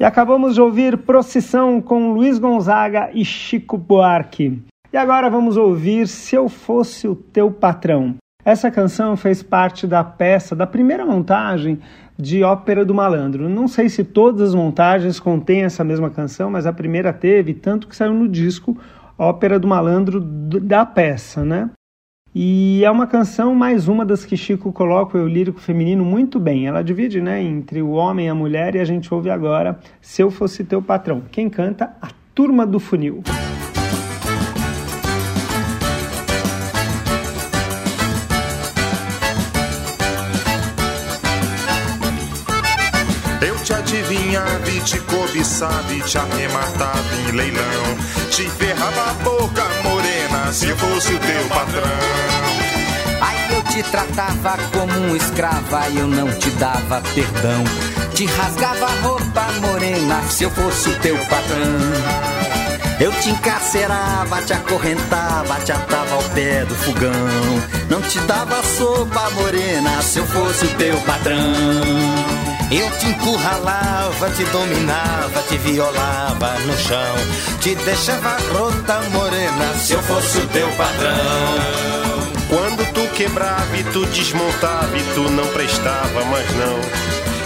[0.00, 4.62] E acabamos de ouvir Procissão com Luiz Gonzaga e Chico Buarque.
[4.90, 8.14] E agora vamos ouvir Se Eu Fosse o Teu Patrão.
[8.42, 11.80] Essa canção fez parte da peça, da primeira montagem
[12.18, 13.46] de Ópera do Malandro.
[13.46, 17.86] Não sei se todas as montagens contêm essa mesma canção, mas a primeira teve, tanto
[17.86, 18.74] que saiu no disco
[19.18, 21.68] Ópera do Malandro da peça, né?
[22.32, 26.38] E é uma canção, mais uma das que Chico coloca o eu lírico feminino muito
[26.38, 26.66] bem.
[26.66, 30.22] Ela divide né, entre o homem e a mulher e a gente ouve agora Se
[30.22, 31.22] Eu Fosse Teu Patrão.
[31.32, 31.92] Quem canta?
[32.00, 33.24] A Turma do Funil.
[43.42, 47.96] Eu te adivinhava e te cobiçava e te arrematava em leilão.
[48.30, 49.79] Te ferrava a boca
[50.52, 51.82] se eu fosse o teu patrão.
[53.20, 57.64] Aí eu te tratava como um escrava e eu não te dava perdão.
[58.14, 62.50] Te rasgava a roupa morena se eu fosse o teu patrão.
[62.98, 67.12] Eu te encarcerava, te acorrentava, te atava ao pé do fogão.
[67.88, 72.49] Não te dava sopa morena se eu fosse o teu patrão.
[72.70, 77.16] Eu te encurralava, te dominava, te violava no chão.
[77.60, 81.16] Te deixava rota morena se eu fosse o teu patrão.
[82.48, 86.78] Quando tu quebrava e tu desmontava e tu não prestava mais não.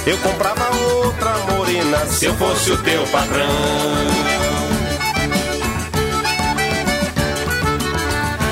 [0.06, 3.48] Eu comprava outra morena se eu fosse o teu patrão.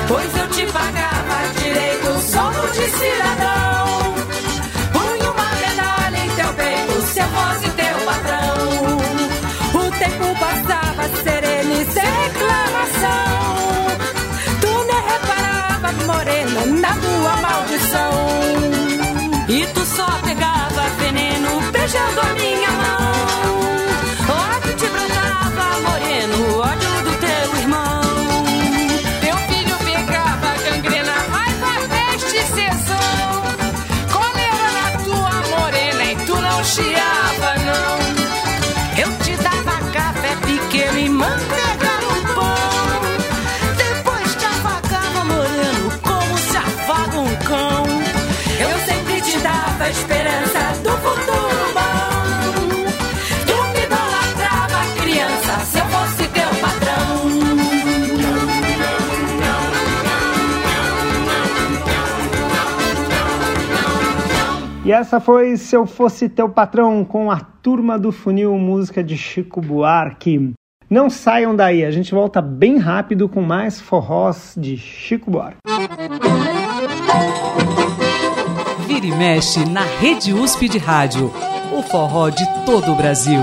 [0.07, 3.62] Pois eu te pagava direito, solo de cidadão.
[19.85, 22.82] Só pegava veneno, beijando a minha mão.
[64.85, 69.15] E essa foi Se Eu Fosse Teu Patrão com a Turma do Funil, música de
[69.15, 70.51] Chico Buarque.
[70.89, 75.59] Não saiam daí, a gente volta bem rápido com mais forrós de Chico Buarque.
[78.85, 81.31] Vira e mexe na Rede USP de Rádio.
[81.71, 83.39] O forró de todo o Brasil.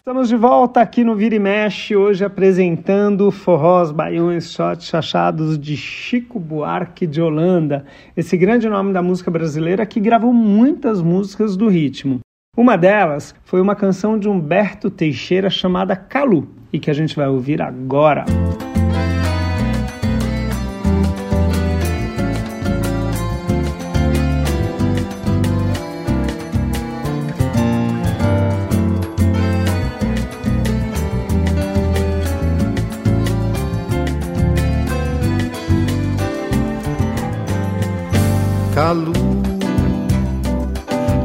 [0.00, 5.76] Estamos de volta aqui no Vira e Mexe, hoje apresentando forrós, baiões, shots, chachados de
[5.76, 7.84] Chico Buarque de Holanda,
[8.16, 12.20] esse grande nome da música brasileira que gravou muitas músicas do ritmo.
[12.56, 17.28] Uma delas foi uma canção de Humberto Teixeira chamada Calu, e que a gente vai
[17.28, 18.24] ouvir agora.
[38.90, 39.12] Calu,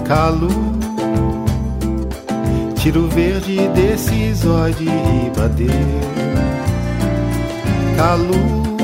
[0.06, 0.50] Calu,
[2.76, 5.74] tiro verde desse zóio de ribadeiro.
[7.98, 8.78] Calu,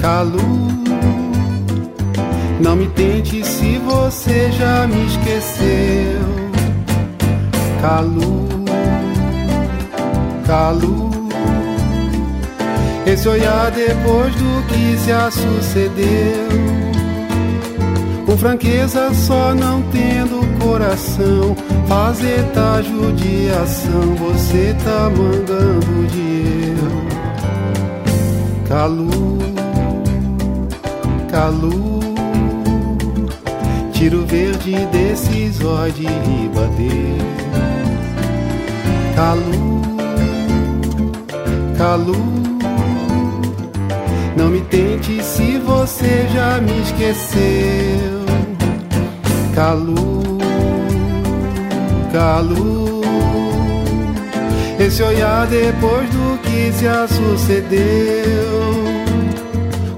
[0.00, 0.68] Calu,
[2.60, 6.20] não me tente se você já me esqueceu.
[7.82, 8.46] Calu,
[10.46, 11.10] Calu,
[13.04, 16.89] esse olhar depois do que se sucedeu.
[18.30, 21.56] Com franqueza, só não tendo coração,
[21.88, 27.08] fazer tá judiação, você tá mangando de eu.
[28.68, 29.38] Calu,
[31.28, 31.98] calu,
[33.92, 37.26] tiro verde desses olhos de ribadeiro.
[39.16, 39.82] Calu,
[41.76, 42.50] calu.
[44.36, 48.19] Não me tente se você já me esqueceu.
[49.60, 50.22] Calu,
[52.10, 53.02] calu.
[54.78, 58.80] Esse olhar depois do que se sucedeu.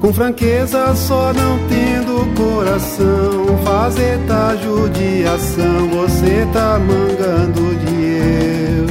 [0.00, 3.56] Com franqueza, só não tendo coração.
[3.64, 8.04] Fazer tá judiação, você tá mangando de
[8.80, 8.86] eu.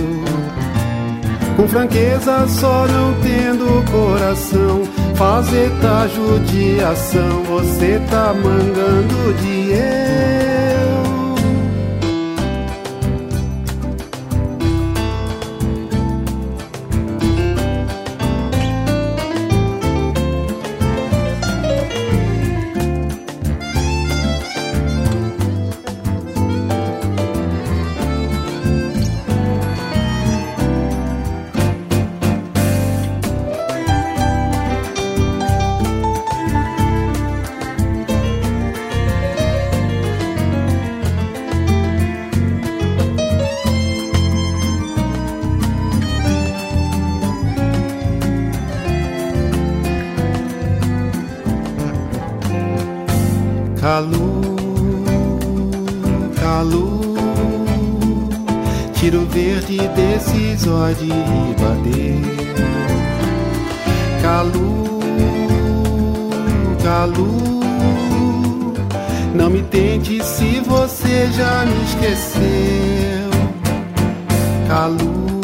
[1.57, 4.83] Com franqueza, só não tendo coração.
[5.15, 9.73] Fazer tá judiação, você tá mangando de
[53.81, 54.43] Calu,
[56.39, 57.01] calu,
[58.93, 62.31] tiro verde desses olhos de ribadeiro.
[64.21, 64.99] Calu,
[66.83, 67.27] calu,
[69.33, 73.31] não me tente se você já me esqueceu.
[74.67, 75.41] Calu,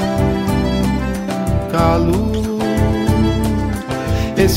[1.72, 2.47] calu.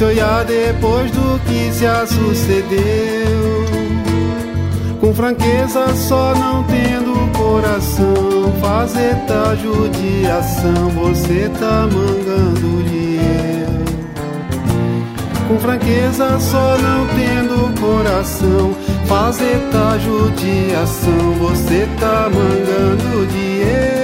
[0.01, 3.67] Esse olhar depois do que se sucedeu.
[4.99, 8.51] Com franqueza, só não tendo coração.
[8.63, 13.75] Fazer tá judiação, você tá mangando de eu.
[15.49, 18.75] Com franqueza, só não tendo coração.
[19.05, 24.00] Fazer tá judiação, você tá mangando de eu.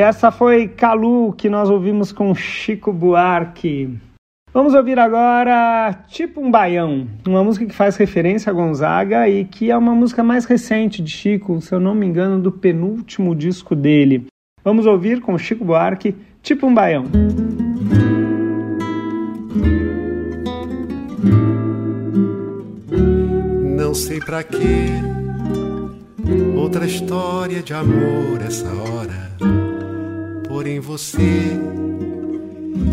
[0.00, 3.98] E essa foi Calu, que nós ouvimos com Chico Buarque.
[4.50, 9.70] Vamos ouvir agora Tipo um Baião, uma música que faz referência a Gonzaga e que
[9.70, 13.76] é uma música mais recente de Chico, se eu não me engano, do penúltimo disco
[13.76, 14.24] dele.
[14.64, 17.04] Vamos ouvir com Chico Buarque Tipo um Baião.
[23.76, 24.86] Não sei pra que
[26.56, 29.79] outra história de amor essa hora
[30.50, 31.56] Porém você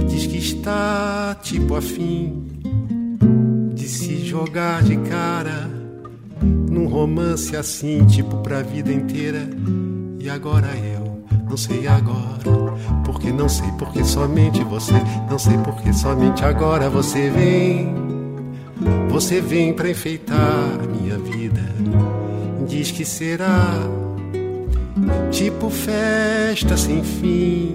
[0.08, 2.44] diz que está tipo afim
[3.74, 5.68] de se jogar de cara
[6.70, 9.50] num romance assim, tipo pra vida inteira.
[10.20, 12.44] E agora eu não sei agora,
[13.04, 14.94] porque não sei porque somente você,
[15.28, 17.92] não sei porque somente agora você vem.
[19.10, 21.64] Você vem pra enfeitar minha vida.
[22.68, 23.74] Diz que será
[25.32, 27.74] tipo festa sem fim.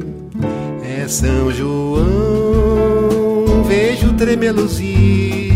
[0.82, 2.04] É São João,
[3.64, 5.52] vejo tremeluzir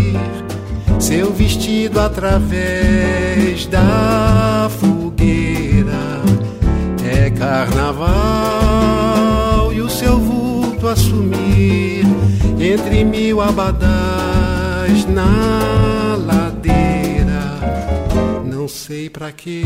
[0.99, 6.23] seu vestido através da fogueira.
[7.05, 8.13] É carnaval
[9.73, 12.05] e o seu vulto assumir
[12.59, 17.61] entre mil abadás na ladeira.
[18.45, 19.63] Não sei pra quê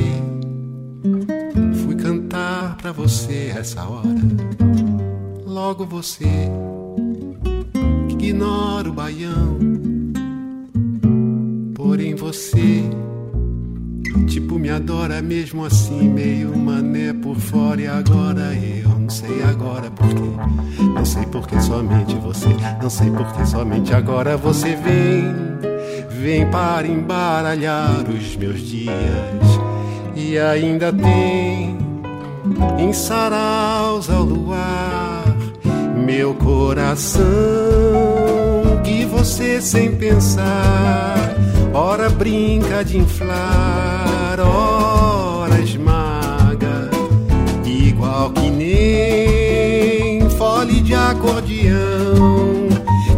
[2.80, 4.08] pra você essa hora.
[5.44, 6.24] Logo você
[8.08, 9.58] ignora o baião,
[11.74, 12.82] porém você
[14.26, 19.90] tipo me adora mesmo assim, meio mané por fora e agora eu não sei agora
[19.90, 20.30] porquê.
[20.94, 22.48] Não sei porque somente você,
[22.80, 25.24] não sei porque somente agora você vem,
[26.22, 28.94] vem para embaralhar os meus dias
[30.16, 31.89] e ainda tem
[32.78, 35.24] em saraus ao luar.
[35.96, 37.22] Meu coração
[38.82, 41.36] que você sem pensar
[41.72, 46.90] ora brinca de inflar, ora esmaga,
[47.64, 52.68] igual que nem fole de acordeão,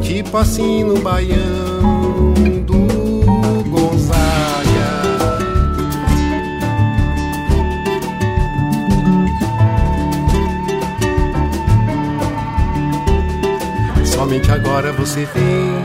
[0.01, 1.62] tipo assim no baião
[15.03, 15.83] você vem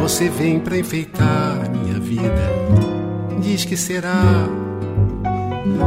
[0.00, 2.48] você vem pra enfeitar minha vida.
[3.40, 4.46] Diz que será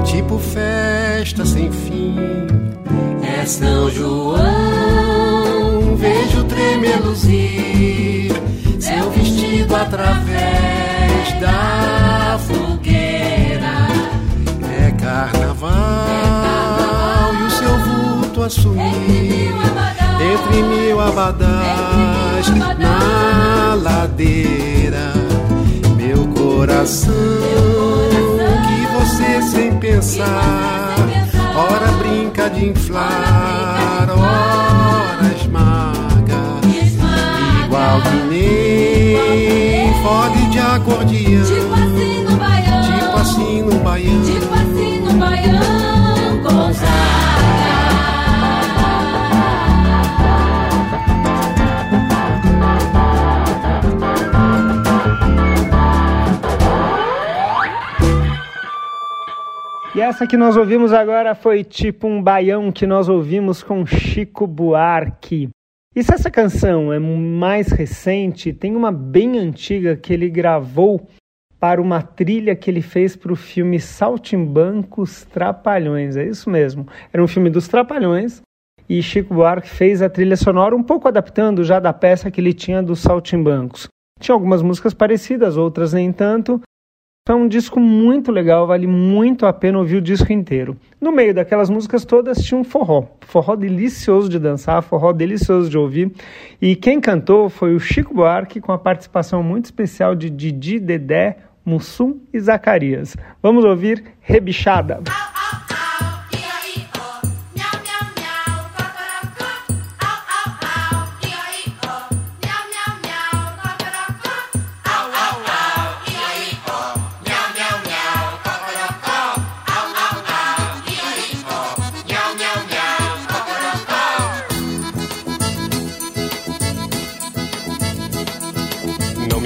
[0.04, 2.18] tipo festa sem fim.
[3.24, 4.42] É São João,
[5.96, 8.34] vejo tremer luzir
[8.82, 13.88] seu vestido através da fogueira.
[14.78, 15.72] É carnaval,
[17.34, 19.54] e o seu vulto assumir
[20.24, 21.00] entre mil
[22.78, 25.14] na ladeira.
[25.96, 27.14] Meu coração,
[28.68, 30.96] que você sem pensar,
[31.56, 36.42] ora brinca de inflar, ora esmaga,
[37.66, 44.54] igual que nem fole de acordeão, tipo assim no baião, tipo assim no baião, tipo
[44.54, 45.83] assim no baião,
[60.04, 65.48] essa que nós ouvimos agora foi tipo um baião que nós ouvimos com Chico Buarque.
[65.96, 71.08] E se essa canção é mais recente, tem uma bem antiga que ele gravou
[71.58, 76.18] para uma trilha que ele fez para o filme Saltimbancos Trapalhões.
[76.18, 76.86] É isso mesmo.
[77.14, 78.42] Era um filme dos Trapalhões
[78.90, 82.52] e Chico Buarque fez a trilha sonora um pouco adaptando já da peça que ele
[82.52, 83.88] tinha dos Saltimbancos.
[84.20, 86.60] Tinha algumas músicas parecidas, outras nem tanto,
[87.32, 90.76] é um disco muito legal, vale muito a pena ouvir o disco inteiro.
[91.00, 95.78] No meio daquelas músicas todas tinha um forró, forró delicioso de dançar, forró delicioso de
[95.78, 96.12] ouvir.
[96.62, 101.38] E quem cantou foi o Chico Buarque, com a participação muito especial de Didi, Dedé,
[101.66, 103.16] Mussum e Zacarias.
[103.42, 105.00] Vamos ouvir Rebichada.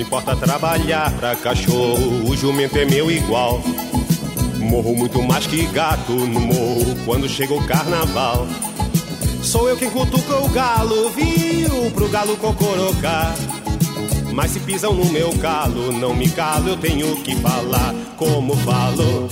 [0.07, 3.61] Importa trabalhar pra cachorro, o jumento é meu igual.
[4.57, 8.47] Morro muito mais que gato no morro quando chega o carnaval.
[9.43, 13.35] Sou eu quem cutuca o galo, viu, pro galo cocorocar.
[14.33, 19.27] Mas se pisam no meu calo, não me calo, eu tenho que falar como falo.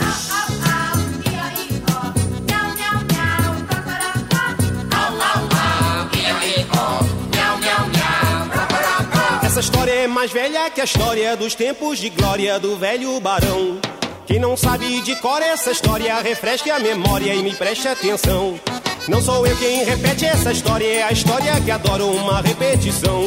[9.55, 13.79] Essa história é mais velha que a história dos tempos de glória do velho barão.
[14.27, 18.59] Quem não sabe de cor essa história, refresque a memória e me preste atenção.
[19.07, 23.21] Não sou eu quem repete essa história, é a história que adoro uma repetição.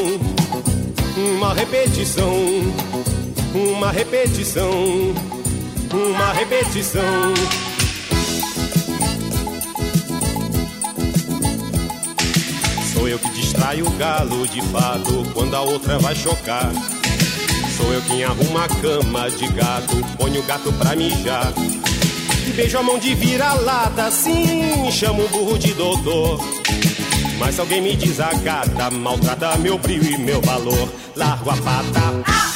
[1.16, 2.34] Uma repetição,
[3.54, 4.70] uma repetição,
[5.94, 7.32] uma repetição.
[12.98, 16.72] Sou eu que distraio o galo de fato quando a outra vai chocar.
[17.76, 21.52] Sou eu quem arruma a cama de gato, ponho o gato pra mijar.
[22.56, 26.40] Beijo a mão de vira-lata, sim, chamo o burro de doutor.
[27.38, 32.47] Mas se alguém me desagata, maltrata meu brilho e meu valor, largo a pata.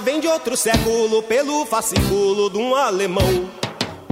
[0.00, 3.50] Vem de outro século pelo fascículo de um alemão.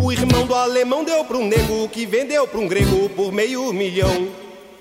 [0.02, 3.72] O irmão do alemão deu para um nego que vendeu para um grego por meio
[3.72, 4.28] milhão.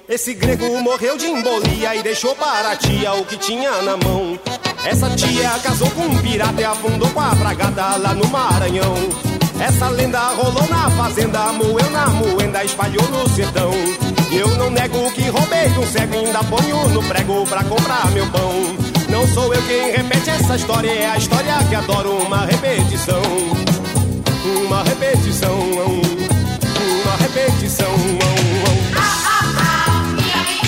[0.07, 4.39] Esse grego morreu de embolia e deixou para a tia o que tinha na mão.
[4.83, 8.95] Essa tia casou com um pirata e afundou com a bragada lá no Maranhão.
[9.59, 13.71] Essa lenda rolou na fazenda, moeu na moenda, espalhou no sertão.
[14.31, 18.09] E eu não nego que roubei de um cego, ainda ponho no prego pra comprar
[18.11, 18.88] meu pão.
[19.09, 23.21] Não sou eu quem repete essa história, é a história que adoro uma repetição.
[24.65, 27.91] Uma repetição, uma repetição.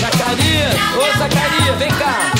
[0.00, 2.32] Zacarias, ô Zacarias, vem cá.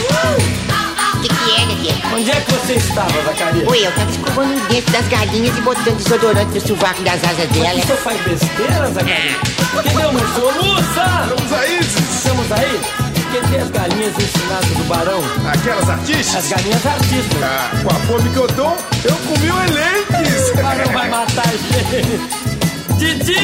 [1.14, 2.14] O que, que é, Dedê?
[2.14, 3.68] Onde é que você estava, Zacarias?
[3.68, 7.38] Oi, eu tava escovando o dente das galinhas e botando desodorante no sovaco das asas
[7.38, 7.84] Mas delas.
[7.84, 9.36] o senhor faz besteira, Zacarias?
[9.78, 11.28] Entendeu, meu soluça?
[11.36, 11.80] Vamos aí.
[11.80, 13.11] Estamos aí?
[13.32, 15.22] Porque tem as galinhas ensinadas do barão.
[15.50, 16.36] Aquelas artistas?
[16.36, 17.42] As galinhas artistas.
[17.42, 18.66] Ah, com a fome que eu tô,
[19.08, 20.50] eu comi o elenques.
[20.50, 22.61] O barão vai matar a gente.
[23.02, 23.34] Didi!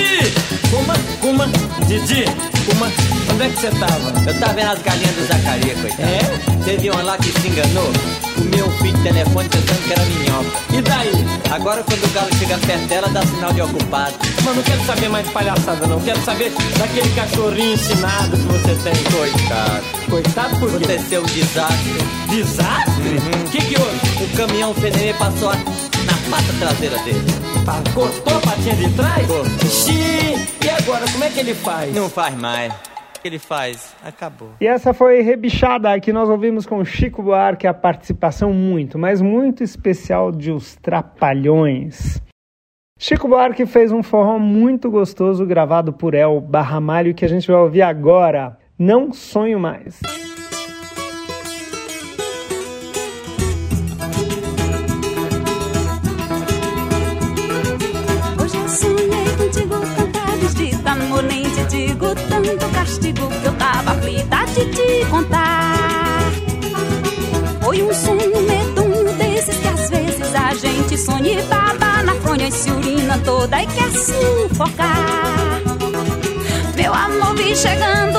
[0.72, 0.94] Uma,
[1.28, 1.46] uma,
[1.88, 2.24] Didi,
[2.76, 2.86] uma.
[3.32, 4.12] Onde é que você tava?
[4.30, 6.02] Eu tava vendo as galinhas do Zacarias, coitado.
[6.02, 6.64] É?
[6.64, 7.90] Teve uma lá que se enganou,
[8.36, 10.58] comeu um fio de telefone pensando que era minhoca.
[10.78, 11.12] E daí?
[11.50, 14.14] Agora quando o galo chega perto dela, dá sinal de ocupado.
[14.44, 16.00] Mas não quero saber mais de palhaçada, não.
[16.02, 18.94] Quero saber daquele cachorrinho ensinado que você tem.
[19.10, 19.82] Coitado.
[20.08, 20.76] Coitado por quê?
[20.76, 21.98] Aconteceu um desastre.
[22.28, 23.18] Desastre?
[23.44, 24.24] O que que houve?
[24.24, 27.18] O caminhão FNM passou a- na pata traseira dele.
[27.64, 29.26] Tá, cortou a patinha de trás?
[29.26, 29.68] Cortou.
[29.68, 30.34] Xiii!
[30.64, 31.94] E agora, como é que ele faz?
[31.94, 32.72] Não faz mais.
[32.72, 33.94] O que ele faz?
[34.04, 34.50] Acabou.
[34.60, 39.64] E essa foi Rebichada, que nós ouvimos com Chico Buarque, a participação muito, mas muito
[39.64, 42.22] especial de Os Trapalhões.
[42.98, 47.60] Chico Buarque fez um forró muito gostoso gravado por El Barramalho que a gente vai
[47.60, 48.58] ouvir agora.
[48.78, 50.00] Não sonho mais.
[61.86, 66.32] Tanto castigo Que eu tava aflita de te contar.
[67.62, 72.48] Foi um sonho medonho desses que às vezes a gente sonha e baba na fronha
[72.48, 75.62] e se urina toda e quer sufocar.
[76.74, 78.17] Meu amor, vi chegando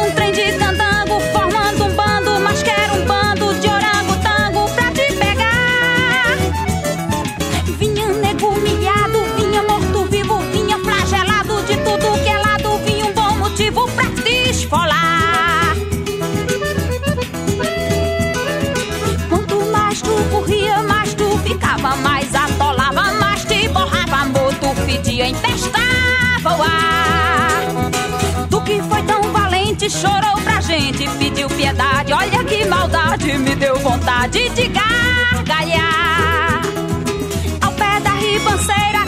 [25.00, 27.90] fedia, empestava o ar.
[28.50, 33.76] Tu que foi tão valente, chorou pra gente, pediu piedade, olha que maldade, me deu
[33.80, 35.82] vontade de gargalhar.
[37.62, 38.99] Ao pé da ribanceira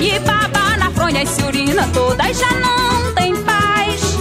[0.00, 4.18] e baba na fronha e se urina toda e já não tem paz.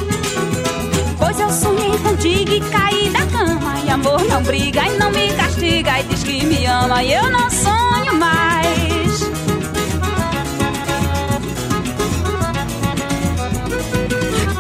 [1.20, 3.80] Pois eu sonhei contigo e caí da cama.
[3.86, 6.00] E amor não briga e não me castiga.
[6.00, 9.30] E diz que me ama e eu não sonho mais.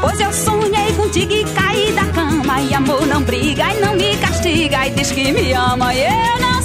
[0.01, 2.61] Pois eu sonhei contigo e caí da cama.
[2.61, 4.85] E amor não briga e não me castiga.
[4.87, 6.56] E diz que me ama e eu não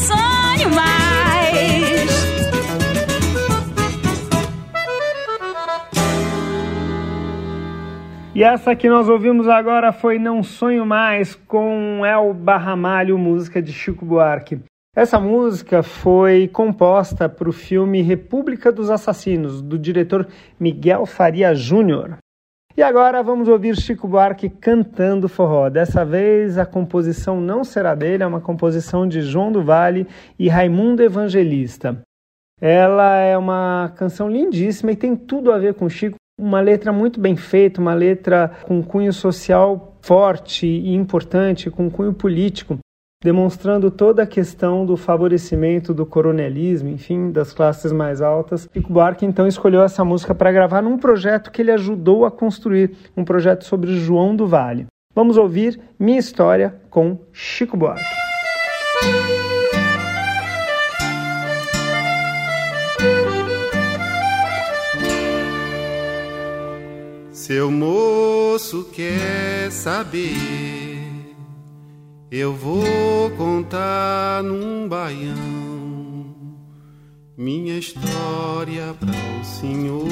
[8.34, 13.74] E essa que nós ouvimos agora foi Não Sonho Mais com El Barramalho, música de
[13.74, 14.58] Chico Buarque.
[14.96, 20.26] Essa música foi composta para o filme República dos Assassinos, do diretor
[20.58, 22.16] Miguel Faria Júnior.
[22.74, 25.68] E agora vamos ouvir Chico Buarque cantando forró.
[25.68, 30.06] Dessa vez a composição não será dele, é uma composição de João do Vale
[30.38, 32.00] e Raimundo Evangelista.
[32.58, 36.16] Ela é uma canção lindíssima e tem tudo a ver com Chico.
[36.38, 42.12] Uma letra muito bem feita, uma letra com cunho social forte e importante, com cunho
[42.12, 42.78] político,
[43.22, 48.68] demonstrando toda a questão do favorecimento do coronelismo, enfim, das classes mais altas.
[48.72, 52.96] Chico Buarque então escolheu essa música para gravar num projeto que ele ajudou a construir,
[53.16, 54.86] um projeto sobre João do Vale.
[55.14, 58.02] Vamos ouvir Minha História com Chico Buarque.
[67.42, 71.34] Seu moço quer saber,
[72.30, 75.34] eu vou contar num baião
[77.36, 80.06] minha história para o senhor.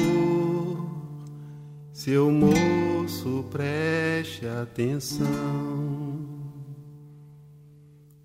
[1.93, 5.29] Seu moço, preste atenção.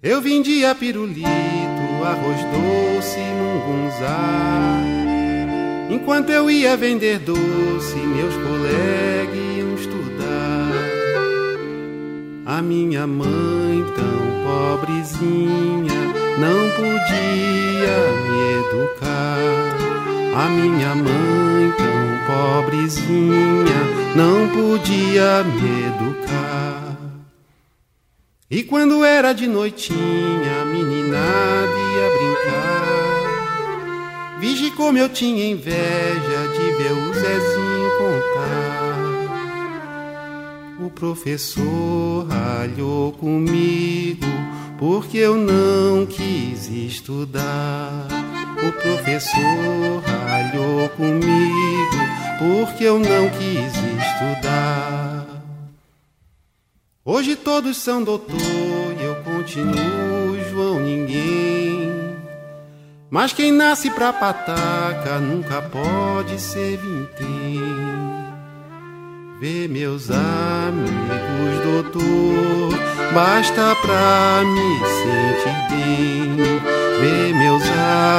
[0.03, 1.29] Eu vendia pirulito
[2.05, 4.96] arroz doce, mungunzá.
[5.89, 10.72] Enquanto eu ia vender doce, meus colegas iam estudar.
[12.45, 16.01] A minha mãe, tão pobrezinha,
[16.39, 19.37] não podia me educar.
[20.34, 23.80] A minha mãe, tão pobrezinha,
[24.16, 26.97] não podia me educar.
[28.51, 33.06] E quando era de noitinha, a meninada ia brincar.
[34.39, 38.87] Vige como eu tinha inveja de ver o Zezinho contar.
[40.78, 44.26] O professor ralhou comigo
[44.78, 48.09] porque eu não quis estudar.
[48.59, 51.97] O professor ralhou comigo
[52.39, 55.26] porque eu não quis estudar.
[57.05, 58.37] Hoje todos são doutor
[59.01, 60.16] e eu continuo.
[63.11, 67.61] Mas quem nasce pra pataca nunca pode ser vintém.
[69.41, 72.73] Vê meus amigos, doutor,
[73.15, 76.37] basta pra me sentir bem.
[77.01, 77.63] Vê meus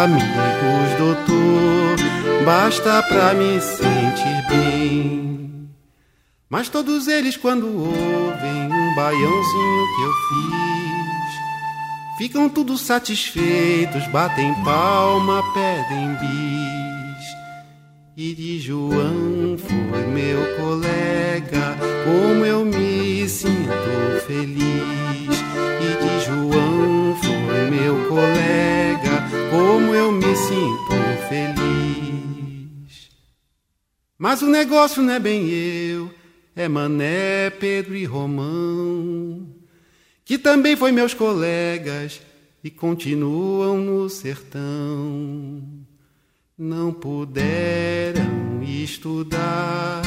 [0.03, 5.69] amigos, doutor, basta pra me sentir bem.
[6.49, 10.86] Mas todos eles, quando ouvem um baiãozinho que eu fiz,
[12.17, 17.37] ficam tudo satisfeitos, batem palma, pedem bis.
[18.17, 25.37] E de João foi meu colega, como eu me sinto feliz.
[25.79, 33.11] E de João foi meu colega, como eu me sinto feliz.
[34.17, 36.11] Mas o negócio não é bem eu,
[36.55, 39.56] é Mané, Pedro e Romão,
[40.27, 42.21] que também foi meus colegas
[42.63, 45.87] e continuam no sertão
[46.57, 50.01] não puderam estudar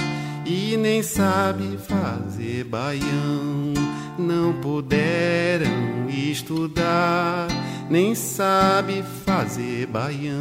[0.45, 3.73] e nem sabe fazer baião.
[4.19, 7.47] Não puderam estudar,
[7.89, 10.41] nem sabe fazer baião.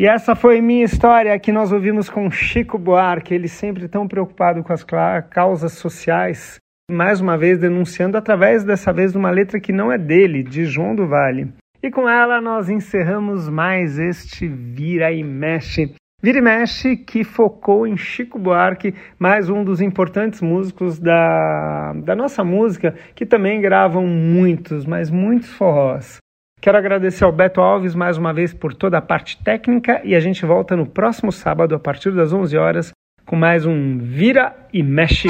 [0.00, 4.62] E essa foi minha história que nós ouvimos com Chico Buarque, ele sempre tão preocupado
[4.62, 4.82] com as
[5.28, 6.58] causas sociais,
[6.90, 10.64] mais uma vez denunciando através dessa vez de uma letra que não é dele, de
[10.64, 11.52] João do Vale.
[11.82, 15.94] E com ela nós encerramos mais este Vira e Mexe.
[16.22, 22.16] Vira e Mexe que focou em Chico Buarque, mais um dos importantes músicos da, da
[22.16, 26.20] nossa música, que também gravam muitos, mas muitos forrós.
[26.60, 30.20] Quero agradecer ao Beto Alves mais uma vez por toda a parte técnica e a
[30.20, 32.92] gente volta no próximo sábado a partir das 11 horas
[33.24, 35.28] com mais um Vira e Mexe.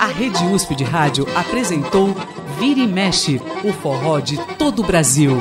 [0.00, 2.08] A Rede USP de Rádio apresentou
[2.58, 5.36] Vira e Mexe, o forró de todo o Brasil.